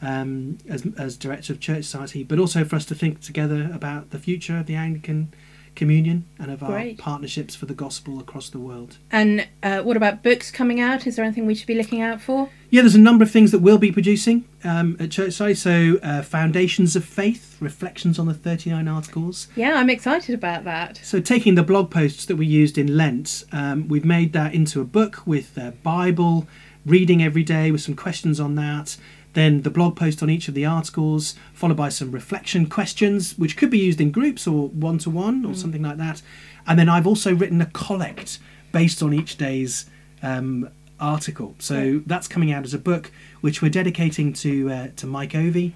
um, 0.00 0.58
as, 0.68 0.86
as 0.96 1.16
director 1.16 1.52
of 1.52 1.58
Church 1.58 1.86
Society, 1.86 2.22
but 2.22 2.38
also 2.38 2.64
for 2.64 2.76
us 2.76 2.84
to 2.84 2.94
think 2.94 3.20
together 3.20 3.68
about 3.74 4.10
the 4.10 4.20
future 4.20 4.56
of 4.56 4.66
the 4.66 4.76
Anglican 4.76 5.34
Communion 5.74 6.26
and 6.38 6.50
of 6.50 6.62
our 6.62 6.94
partnerships 6.98 7.54
for 7.54 7.66
the 7.66 7.74
gospel 7.74 8.20
across 8.20 8.48
the 8.48 8.58
world. 8.58 8.98
And 9.10 9.48
uh, 9.62 9.82
what 9.82 9.96
about 9.96 10.22
books 10.22 10.50
coming 10.50 10.80
out? 10.80 11.06
Is 11.06 11.16
there 11.16 11.24
anything 11.24 11.46
we 11.46 11.54
should 11.54 11.66
be 11.66 11.74
looking 11.74 12.00
out 12.00 12.20
for? 12.20 12.48
Yeah, 12.70 12.82
there's 12.82 12.94
a 12.94 13.00
number 13.00 13.22
of 13.22 13.30
things 13.30 13.50
that 13.52 13.60
we'll 13.60 13.78
be 13.78 13.92
producing 13.92 14.44
um, 14.64 14.96
at 14.98 15.10
Churchside. 15.10 15.56
So, 15.56 15.98
uh, 16.02 16.22
Foundations 16.22 16.96
of 16.96 17.04
Faith, 17.04 17.56
reflections 17.60 18.18
on 18.18 18.26
the 18.26 18.34
39 18.34 18.88
articles. 18.88 19.48
Yeah, 19.54 19.74
I'm 19.74 19.90
excited 19.90 20.34
about 20.34 20.64
that. 20.64 21.00
So, 21.02 21.20
taking 21.20 21.54
the 21.54 21.62
blog 21.62 21.90
posts 21.90 22.26
that 22.26 22.36
we 22.36 22.46
used 22.46 22.78
in 22.78 22.96
Lent, 22.96 23.44
um, 23.52 23.88
we've 23.88 24.04
made 24.04 24.32
that 24.32 24.54
into 24.54 24.80
a 24.80 24.84
book 24.84 25.26
with 25.26 25.56
a 25.56 25.72
Bible, 25.82 26.46
reading 26.84 27.22
every 27.22 27.44
day 27.44 27.70
with 27.70 27.80
some 27.80 27.94
questions 27.94 28.40
on 28.40 28.54
that. 28.56 28.96
Then 29.34 29.62
the 29.62 29.70
blog 29.70 29.96
post 29.96 30.22
on 30.22 30.30
each 30.30 30.48
of 30.48 30.54
the 30.54 30.64
articles, 30.64 31.34
followed 31.52 31.76
by 31.76 31.88
some 31.90 32.10
reflection 32.12 32.66
questions, 32.66 33.36
which 33.36 33.56
could 33.56 33.70
be 33.70 33.78
used 33.78 34.00
in 34.00 34.10
groups 34.10 34.46
or 34.46 34.68
one 34.68 34.98
to 34.98 35.10
one 35.10 35.44
or 35.44 35.54
something 35.54 35.82
like 35.82 35.98
that. 35.98 36.22
And 36.66 36.78
then 36.78 36.88
I've 36.88 37.06
also 37.06 37.34
written 37.34 37.60
a 37.60 37.66
collect 37.66 38.38
based 38.72 39.02
on 39.02 39.12
each 39.12 39.36
day's 39.36 39.86
um, 40.22 40.68
article. 41.00 41.54
So 41.58 41.82
Yeah. 41.82 42.00
that's 42.06 42.28
coming 42.28 42.52
out 42.52 42.64
as 42.64 42.72
a 42.74 42.78
book, 42.78 43.10
which 43.40 43.60
we're 43.60 43.70
dedicating 43.70 44.32
to 44.34 44.70
uh, 44.70 44.88
to 44.96 45.06
Mike 45.06 45.32
Ovey, 45.34 45.72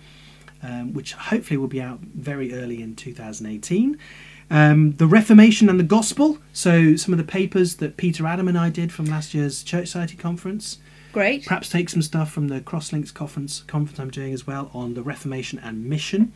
um, 0.63 0.93
which 0.95 1.13
hopefully 1.13 1.57
will 1.59 1.67
be 1.69 1.83
out 1.83 1.99
very 2.01 2.55
early 2.55 2.81
in 2.81 2.95
2018. 2.95 3.99
Um, 4.51 4.93
the 4.93 5.07
Reformation 5.07 5.69
and 5.69 5.79
the 5.79 5.85
Gospel. 5.85 6.39
So 6.53 6.97
some 6.97 7.13
of 7.13 7.19
the 7.19 7.25
papers 7.25 7.77
that 7.77 7.97
Peter 7.99 8.27
Adam 8.27 8.49
and 8.49 8.57
I 8.57 8.71
did 8.71 8.93
from 8.93 9.05
last 9.07 9.35
year's 9.35 9.63
Church 9.63 9.89
Society 9.89 10.17
conference. 10.17 10.79
Great. 11.19 11.47
Perhaps 11.47 11.69
take 11.71 11.89
some 11.89 12.01
stuff 12.01 12.31
from 12.31 12.47
the 12.47 12.61
Crosslinks 12.61 13.13
conference 13.13 13.65
conference 13.67 13.99
I'm 13.99 14.09
doing 14.09 14.33
as 14.33 14.47
well 14.47 14.71
on 14.73 14.95
the 14.95 15.03
Reformation 15.03 15.59
and 15.59 15.85
mission. 15.85 16.33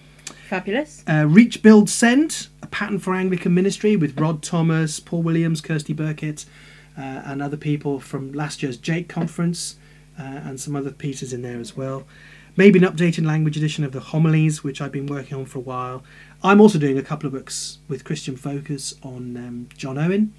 Fabulous. 0.49 1.05
Uh, 1.09 1.25
Reach, 1.29 1.63
Build, 1.63 1.89
Send, 1.89 2.49
a 2.65 2.67
pattern 2.67 2.99
for 2.99 3.15
Anglican 3.15 3.55
ministry 3.55 3.95
with 3.95 4.19
Rod 4.19 4.43
Thomas, 4.43 4.99
Paul 4.99 5.23
Williams, 5.23 5.61
Kirsty 5.61 5.93
Birkett, 5.93 6.47
uh, 6.99 7.01
and 7.01 7.41
other 7.41 7.57
people 7.57 8.01
from 8.01 8.33
last 8.33 8.61
year's 8.61 8.77
Jake 8.77 9.09
conference, 9.09 9.77
uh, 10.19 10.23
and 10.25 10.61
some 10.61 10.75
other 10.75 10.91
pieces 10.91 11.33
in 11.33 11.43
there 11.43 11.61
as 11.61 11.77
well. 11.77 12.05
Maybe 12.57 12.81
an 12.81 12.85
updated 12.85 13.25
language 13.25 13.57
edition 13.57 13.85
of 13.85 13.93
the 13.93 14.01
homilies, 14.01 14.65
which 14.65 14.81
I've 14.81 14.91
been 14.91 15.07
working 15.07 15.39
on 15.39 15.45
for 15.45 15.59
a 15.59 15.63
while. 15.63 16.03
I'm 16.43 16.61
also 16.61 16.81
doing 16.81 16.99
a 16.99 17.03
couple 17.03 17.29
of 17.29 17.33
books 17.33 17.79
with 17.87 18.03
Christian 18.03 18.37
focus 18.37 18.95
on 19.05 19.37
um, 19.37 19.69
John 19.77 19.97
Owen. 19.97 20.35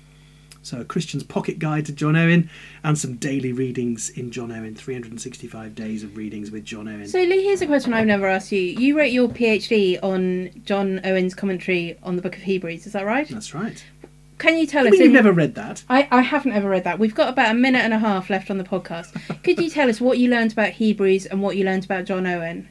So, 0.64 0.82
a 0.82 0.86
Christian's 0.86 1.24
pocket 1.24 1.60
guide 1.60 1.86
to 1.88 1.92
John 1.92 2.16
Owen, 2.16 2.50
and 2.84 2.98
some 2.98 3.16
daily 3.18 3.52
readings 3.52 4.10
in 4.10 4.32
John 4.32 4.52
Owen 4.52 4.76
365 4.76 5.76
days 5.76 6.04
of 6.04 6.16
readings 6.18 6.52
with 6.52 6.64
John 6.66 6.88
Owen. 6.88 7.08
So, 7.08 7.20
Lee, 7.20 7.44
here's 7.44 7.62
a 7.62 7.68
question 7.68 7.94
I've 7.94 8.08
never 8.08 8.28
asked 8.28 8.52
you. 8.52 8.62
You 8.62 8.98
wrote 8.98 9.12
your 9.12 9.28
PhD 9.30 10.00
on 10.02 10.50
John 10.66 11.02
Owen's 11.04 11.36
commentary 11.36 11.98
on 12.02 12.16
the 12.16 12.22
Book 12.22 12.36
of 12.38 12.44
Hebrews. 12.44 12.88
Is 12.88 12.94
that 12.94 13.06
right? 13.06 13.28
That's 13.28 13.54
right. 13.54 13.84
Can 14.40 14.58
you 14.58 14.66
tell 14.66 14.86
I 14.86 14.88
us? 14.88 14.94
mean, 14.94 15.02
you've 15.04 15.12
never 15.12 15.32
read 15.32 15.56
that. 15.56 15.84
I, 15.90 16.08
I 16.12 16.22
haven't 16.22 16.54
ever 16.54 16.68
read 16.68 16.84
that. 16.86 17.00
We've 17.00 17.16
got 17.16 17.30
about 17.30 17.52
a 17.52 17.54
minute 17.54 17.80
and 17.80 17.94
a 17.94 18.00
half 18.00 18.30
left 18.30 18.50
on 18.50 18.58
the 18.58 18.64
podcast. 18.64 19.44
Could 19.44 19.60
you 19.60 19.70
tell 19.70 19.90
us 19.90 20.02
what 20.02 20.18
you 20.18 20.30
learned 20.30 20.52
about 20.54 20.72
Hebrews 20.72 21.26
and 21.28 21.42
what 21.42 21.56
you 21.56 21.64
learned 21.66 21.86
about 21.86 22.06
John 22.06 22.26
Owen? 22.26 22.68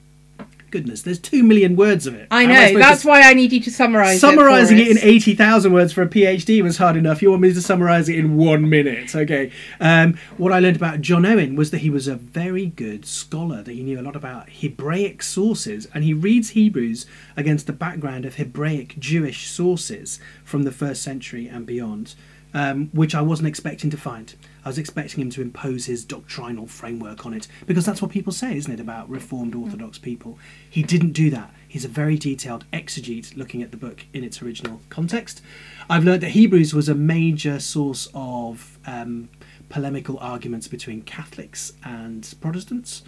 Goodness, 0.73 1.03
there's 1.03 1.19
two 1.19 1.43
million 1.43 1.77
words 1.77 2.07
of 2.07 2.15
it. 2.15 2.29
I 2.31 2.47
know. 2.47 2.55
supposed 2.55 2.83
That's 2.83 3.03
to- 3.03 3.09
why 3.09 3.21
I 3.21 3.35
need 3.35 3.53
you 3.53 3.61
to 3.61 3.71
summarise 3.71 4.17
it. 4.17 4.21
Summarising 4.21 4.79
it, 4.79 4.87
it, 4.87 4.91
in 4.93 4.97
us. 4.97 5.05
80,000 5.05 5.71
words 5.71 5.93
for 5.93 6.01
a 6.01 6.09
PhD 6.09 6.63
was 6.63 6.79
hard 6.79 6.97
enough. 6.97 7.21
You 7.21 7.29
want 7.29 7.43
me 7.43 7.53
to 7.53 7.61
summarise 7.61 8.09
it 8.09 8.17
in 8.17 8.39
one 8.39 8.71
minute? 8.71 9.15
Okay. 9.15 9.53
Um, 9.81 10.19
what 10.39 10.51
I 10.51 10.61
learned 10.61 10.77
about 10.77 11.03
John 11.03 11.27
Owen 11.27 11.57
was 11.57 11.73
that 11.73 11.79
he 11.83 11.91
was 11.91 12.09
a 12.09 12.15
very 12.17 12.65
good 12.65 13.05
scholar, 13.05 13.63
that 13.63 13.71
he 13.71 13.83
knew 13.83 14.01
a 14.01 14.03
lot 14.03 14.17
about 14.17 14.49
Hebraic 14.49 15.23
sources, 15.23 15.87
and 15.93 16.05
he 16.05 16.15
reads 16.15 16.51
Hebrews 16.51 17.05
against 17.37 17.67
the 17.67 17.75
background 17.75 18.25
of 18.25 18.37
Hebraic 18.37 18.99
Jewish 18.99 19.51
sources 19.51 20.19
from 20.43 20.63
the 20.63 20.73
first 20.73 21.03
century 21.03 21.49
and 21.49 21.67
beyond, 21.67 22.15
um, 22.55 22.89
which 22.95 23.15
I 23.15 23.21
wasn't 23.21 23.49
expecting 23.49 23.91
to 23.91 23.99
find. 23.99 24.35
I 24.65 24.69
was 24.69 24.79
expecting 24.79 25.21
him 25.21 25.31
to 25.31 25.43
impose 25.43 25.87
his 25.87 26.05
doctrinal 26.05 26.67
framework 26.67 27.27
on 27.27 27.35
it 27.35 27.49
because 27.67 27.85
that's 27.85 28.01
what 28.01 28.11
people 28.11 28.33
say, 28.33 28.57
isn't 28.57 28.73
it, 28.73 28.81
about 28.81 29.09
Reformed 29.11 29.55
Orthodox 29.55 29.99
people? 29.99 30.39
He 30.69 30.83
didn't 30.83 31.13
do 31.13 31.31
that. 31.31 31.53
He's 31.67 31.85
a 31.85 31.89
very 31.89 32.17
detailed 32.17 32.65
exegete 32.73 33.37
looking 33.37 33.63
at 33.63 33.71
the 33.71 33.77
book 33.77 34.05
in 34.13 34.23
its 34.25 34.43
original 34.43 34.81
context. 34.89 35.43
I've 35.91 36.05
learned 36.05 36.23
that 36.23 36.31
Hebrews 36.31 36.75
was 36.75 36.89
a 36.89 36.95
major 36.95 37.59
source 37.59 38.09
of 38.15 38.79
um, 38.87 39.29
polemical 39.69 40.19
arguments 40.19 40.69
between 40.69 41.01
Catholics 41.03 41.73
and 41.83 42.33
Protestants 42.41 43.03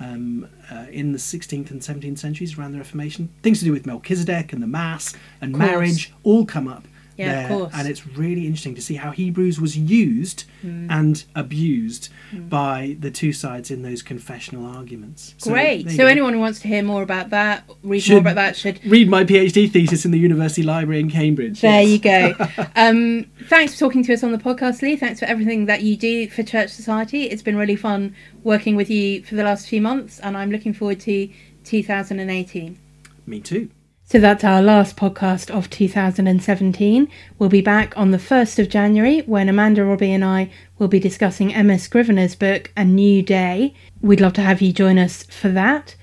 um, 0.00 0.48
uh, 0.70 0.86
in 0.90 1.12
the 1.12 1.18
16th 1.18 1.70
and 1.70 1.82
17th 1.82 2.18
centuries 2.18 2.58
around 2.58 2.72
the 2.72 2.78
Reformation. 2.78 3.28
Things 3.42 3.58
to 3.58 3.66
do 3.66 3.72
with 3.72 3.84
Melchizedek 3.86 4.52
and 4.52 4.62
the 4.62 4.66
Mass 4.66 5.14
and 5.40 5.56
marriage 5.56 6.12
all 6.22 6.46
come 6.46 6.66
up 6.66 6.88
Yeah, 7.18 7.42
of 7.42 7.48
course. 7.48 7.74
And 7.74 7.88
it's 7.88 8.06
really 8.06 8.46
interesting 8.46 8.74
to 8.76 8.80
see 8.80 8.94
how 8.94 9.10
Hebrews 9.10 9.60
was 9.60 9.76
used 9.76 10.44
Mm. 10.64 10.86
and 10.90 11.24
abused 11.36 12.08
by 12.48 12.96
the 12.98 13.10
two 13.12 13.32
sides 13.32 13.70
in 13.70 13.82
those 13.82 14.02
confessional 14.02 14.66
arguments. 14.66 15.34
So, 15.38 15.52
Great. 15.52 15.88
So, 15.90 16.06
anyone 16.06 16.32
who 16.32 16.40
wants 16.40 16.58
to 16.60 16.68
hear 16.68 16.82
more 16.82 17.02
about 17.02 17.30
that, 17.30 17.64
read 17.82 18.08
more 18.08 18.18
about 18.18 18.34
that, 18.34 18.56
should. 18.56 18.84
Read 18.84 19.08
my 19.08 19.24
PhD 19.24 19.70
thesis 19.70 20.04
in 20.04 20.10
the 20.10 20.18
University 20.18 20.62
Library 20.62 21.00
in 21.00 21.10
Cambridge. 21.10 21.60
There 21.60 21.82
yes. 21.82 21.90
you 21.90 21.98
go. 21.98 22.34
Um, 22.76 23.26
thanks 23.48 23.74
for 23.74 23.80
talking 23.80 24.04
to 24.04 24.12
us 24.14 24.22
on 24.22 24.30
the 24.32 24.38
podcast, 24.38 24.82
Lee. 24.82 24.96
Thanks 24.96 25.18
for 25.20 25.26
everything 25.26 25.66
that 25.66 25.82
you 25.82 25.96
do 25.96 26.28
for 26.28 26.42
Church 26.42 26.70
Society. 26.70 27.24
It's 27.24 27.42
been 27.42 27.56
really 27.56 27.76
fun 27.76 28.14
working 28.44 28.76
with 28.76 28.88
you 28.88 29.22
for 29.24 29.34
the 29.34 29.42
last 29.42 29.68
few 29.68 29.80
months, 29.80 30.20
and 30.20 30.36
I'm 30.36 30.50
looking 30.50 30.72
forward 30.72 31.00
to 31.00 31.28
2018. 31.64 32.78
Me 33.26 33.40
too. 33.40 33.70
So 34.10 34.18
that's 34.18 34.42
our 34.42 34.62
last 34.62 34.96
podcast 34.96 35.50
of 35.50 35.68
2017. 35.68 37.08
We'll 37.38 37.50
be 37.50 37.60
back 37.60 37.92
on 37.94 38.10
the 38.10 38.16
1st 38.16 38.58
of 38.58 38.70
January 38.70 39.20
when 39.26 39.50
Amanda 39.50 39.84
Robbie 39.84 40.14
and 40.14 40.24
I 40.24 40.50
will 40.78 40.88
be 40.88 40.98
discussing 40.98 41.52
Emma 41.52 41.78
Scrivener's 41.78 42.34
book, 42.34 42.72
A 42.74 42.86
New 42.86 43.22
Day. 43.22 43.74
We'd 44.00 44.22
love 44.22 44.32
to 44.32 44.40
have 44.40 44.62
you 44.62 44.72
join 44.72 44.98
us 44.98 45.24
for 45.24 45.50
that. 45.50 45.94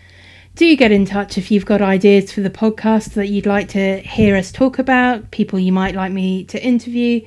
Do 0.54 0.76
get 0.76 0.92
in 0.92 1.06
touch 1.06 1.40
if 1.40 1.50
you've 1.50 1.66
got 1.66 1.82
ideas 1.82 2.32
for 2.32 2.42
the 2.42 2.52
podcast 2.52 3.16
that 3.16 3.30
you'd 3.30 3.48
like 3.48 3.70
to 3.70 4.02
hear 4.02 4.36
us 4.36 4.52
talk 4.52 4.78
about, 4.78 5.32
people 5.32 5.58
you 5.58 5.72
might 5.72 5.96
like 5.96 6.12
me 6.12 6.44
to 6.44 6.64
interview, 6.64 7.22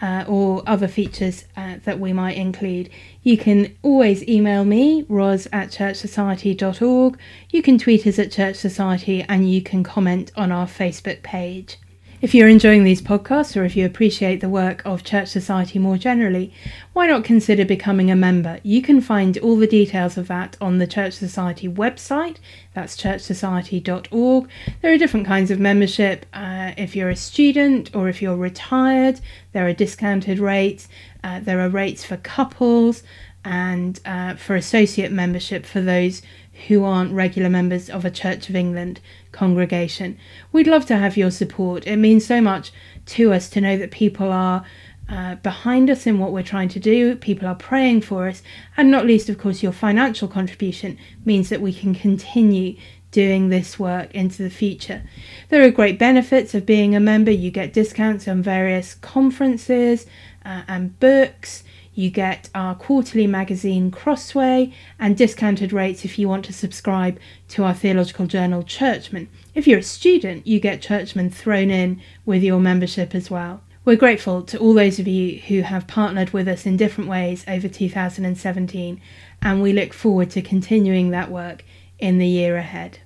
uh, 0.00 0.24
or 0.28 0.62
other 0.66 0.88
features 0.88 1.44
uh, 1.56 1.76
that 1.84 1.98
we 1.98 2.12
might 2.12 2.36
include. 2.36 2.90
You 3.22 3.36
can 3.36 3.76
always 3.82 4.26
email 4.28 4.64
me, 4.64 5.04
ros 5.08 5.46
at 5.52 5.70
churchsociety.org. 5.70 7.18
You 7.50 7.62
can 7.62 7.78
tweet 7.78 8.06
us 8.06 8.18
at 8.18 8.32
Church 8.32 8.56
Society 8.56 9.24
and 9.28 9.50
you 9.50 9.62
can 9.62 9.82
comment 9.82 10.32
on 10.36 10.52
our 10.52 10.66
Facebook 10.66 11.22
page. 11.22 11.78
If 12.20 12.34
you're 12.34 12.48
enjoying 12.48 12.82
these 12.82 13.00
podcasts 13.00 13.56
or 13.56 13.64
if 13.64 13.76
you 13.76 13.86
appreciate 13.86 14.40
the 14.40 14.48
work 14.48 14.82
of 14.84 15.04
Church 15.04 15.28
Society 15.28 15.78
more 15.78 15.96
generally, 15.96 16.52
why 16.92 17.06
not 17.06 17.22
consider 17.22 17.64
becoming 17.64 18.10
a 18.10 18.16
member? 18.16 18.58
You 18.64 18.82
can 18.82 19.00
find 19.00 19.38
all 19.38 19.54
the 19.54 19.68
details 19.68 20.18
of 20.18 20.26
that 20.26 20.56
on 20.60 20.78
the 20.78 20.86
Church 20.88 21.14
Society 21.14 21.68
website. 21.68 22.38
That's 22.74 22.96
churchsociety.org. 22.96 24.48
There 24.82 24.92
are 24.92 24.98
different 24.98 25.28
kinds 25.28 25.52
of 25.52 25.60
membership. 25.60 26.26
Uh, 26.34 26.72
if 26.76 26.96
you're 26.96 27.10
a 27.10 27.14
student 27.14 27.94
or 27.94 28.08
if 28.08 28.20
you're 28.20 28.34
retired, 28.34 29.20
there 29.52 29.68
are 29.68 29.72
discounted 29.72 30.40
rates. 30.40 30.88
Uh, 31.22 31.38
there 31.38 31.60
are 31.60 31.68
rates 31.68 32.04
for 32.04 32.16
couples 32.16 33.04
and 33.44 34.00
uh, 34.04 34.34
for 34.34 34.56
associate 34.56 35.12
membership 35.12 35.64
for 35.64 35.80
those 35.80 36.22
who 36.66 36.84
aren't 36.84 37.12
regular 37.12 37.48
members 37.48 37.88
of 37.88 38.04
a 38.04 38.10
Church 38.10 38.48
of 38.48 38.56
England 38.56 39.00
congregation. 39.32 40.18
We'd 40.52 40.66
love 40.66 40.86
to 40.86 40.96
have 40.96 41.16
your 41.16 41.30
support. 41.30 41.86
It 41.86 41.96
means 41.96 42.26
so 42.26 42.40
much 42.40 42.72
to 43.06 43.32
us 43.32 43.48
to 43.50 43.60
know 43.60 43.76
that 43.76 43.90
people 43.90 44.32
are 44.32 44.64
uh, 45.08 45.36
behind 45.36 45.88
us 45.88 46.06
in 46.06 46.18
what 46.18 46.32
we're 46.32 46.42
trying 46.42 46.68
to 46.68 46.78
do, 46.78 47.16
people 47.16 47.48
are 47.48 47.54
praying 47.54 48.02
for 48.02 48.28
us, 48.28 48.42
and 48.76 48.90
not 48.90 49.06
least, 49.06 49.30
of 49.30 49.38
course, 49.38 49.62
your 49.62 49.72
financial 49.72 50.28
contribution 50.28 50.98
means 51.24 51.48
that 51.48 51.62
we 51.62 51.72
can 51.72 51.94
continue 51.94 52.76
doing 53.10 53.48
this 53.48 53.78
work 53.78 54.14
into 54.14 54.42
the 54.42 54.50
future. 54.50 55.02
There 55.48 55.62
are 55.62 55.70
great 55.70 55.98
benefits 55.98 56.54
of 56.54 56.66
being 56.66 56.94
a 56.94 57.00
member. 57.00 57.30
You 57.30 57.50
get 57.50 57.72
discounts 57.72 58.28
on 58.28 58.42
various 58.42 58.94
conferences 58.94 60.06
uh, 60.44 60.62
and 60.68 60.98
books. 61.00 61.64
You 61.98 62.10
get 62.10 62.48
our 62.54 62.76
quarterly 62.76 63.26
magazine 63.26 63.90
Crossway 63.90 64.72
and 65.00 65.16
discounted 65.16 65.72
rates 65.72 66.04
if 66.04 66.16
you 66.16 66.28
want 66.28 66.44
to 66.44 66.52
subscribe 66.52 67.18
to 67.48 67.64
our 67.64 67.74
theological 67.74 68.28
journal 68.28 68.62
Churchman. 68.62 69.28
If 69.52 69.66
you're 69.66 69.80
a 69.80 69.82
student, 69.82 70.46
you 70.46 70.60
get 70.60 70.80
Churchman 70.80 71.28
thrown 71.28 71.72
in 71.72 72.00
with 72.24 72.44
your 72.44 72.60
membership 72.60 73.16
as 73.16 73.32
well. 73.32 73.62
We're 73.84 73.96
grateful 73.96 74.42
to 74.42 74.58
all 74.58 74.74
those 74.74 75.00
of 75.00 75.08
you 75.08 75.40
who 75.40 75.62
have 75.62 75.88
partnered 75.88 76.30
with 76.30 76.46
us 76.46 76.66
in 76.66 76.76
different 76.76 77.10
ways 77.10 77.44
over 77.48 77.66
2017, 77.66 79.00
and 79.42 79.60
we 79.60 79.72
look 79.72 79.92
forward 79.92 80.30
to 80.30 80.40
continuing 80.40 81.10
that 81.10 81.32
work 81.32 81.64
in 81.98 82.18
the 82.18 82.28
year 82.28 82.56
ahead. 82.58 83.00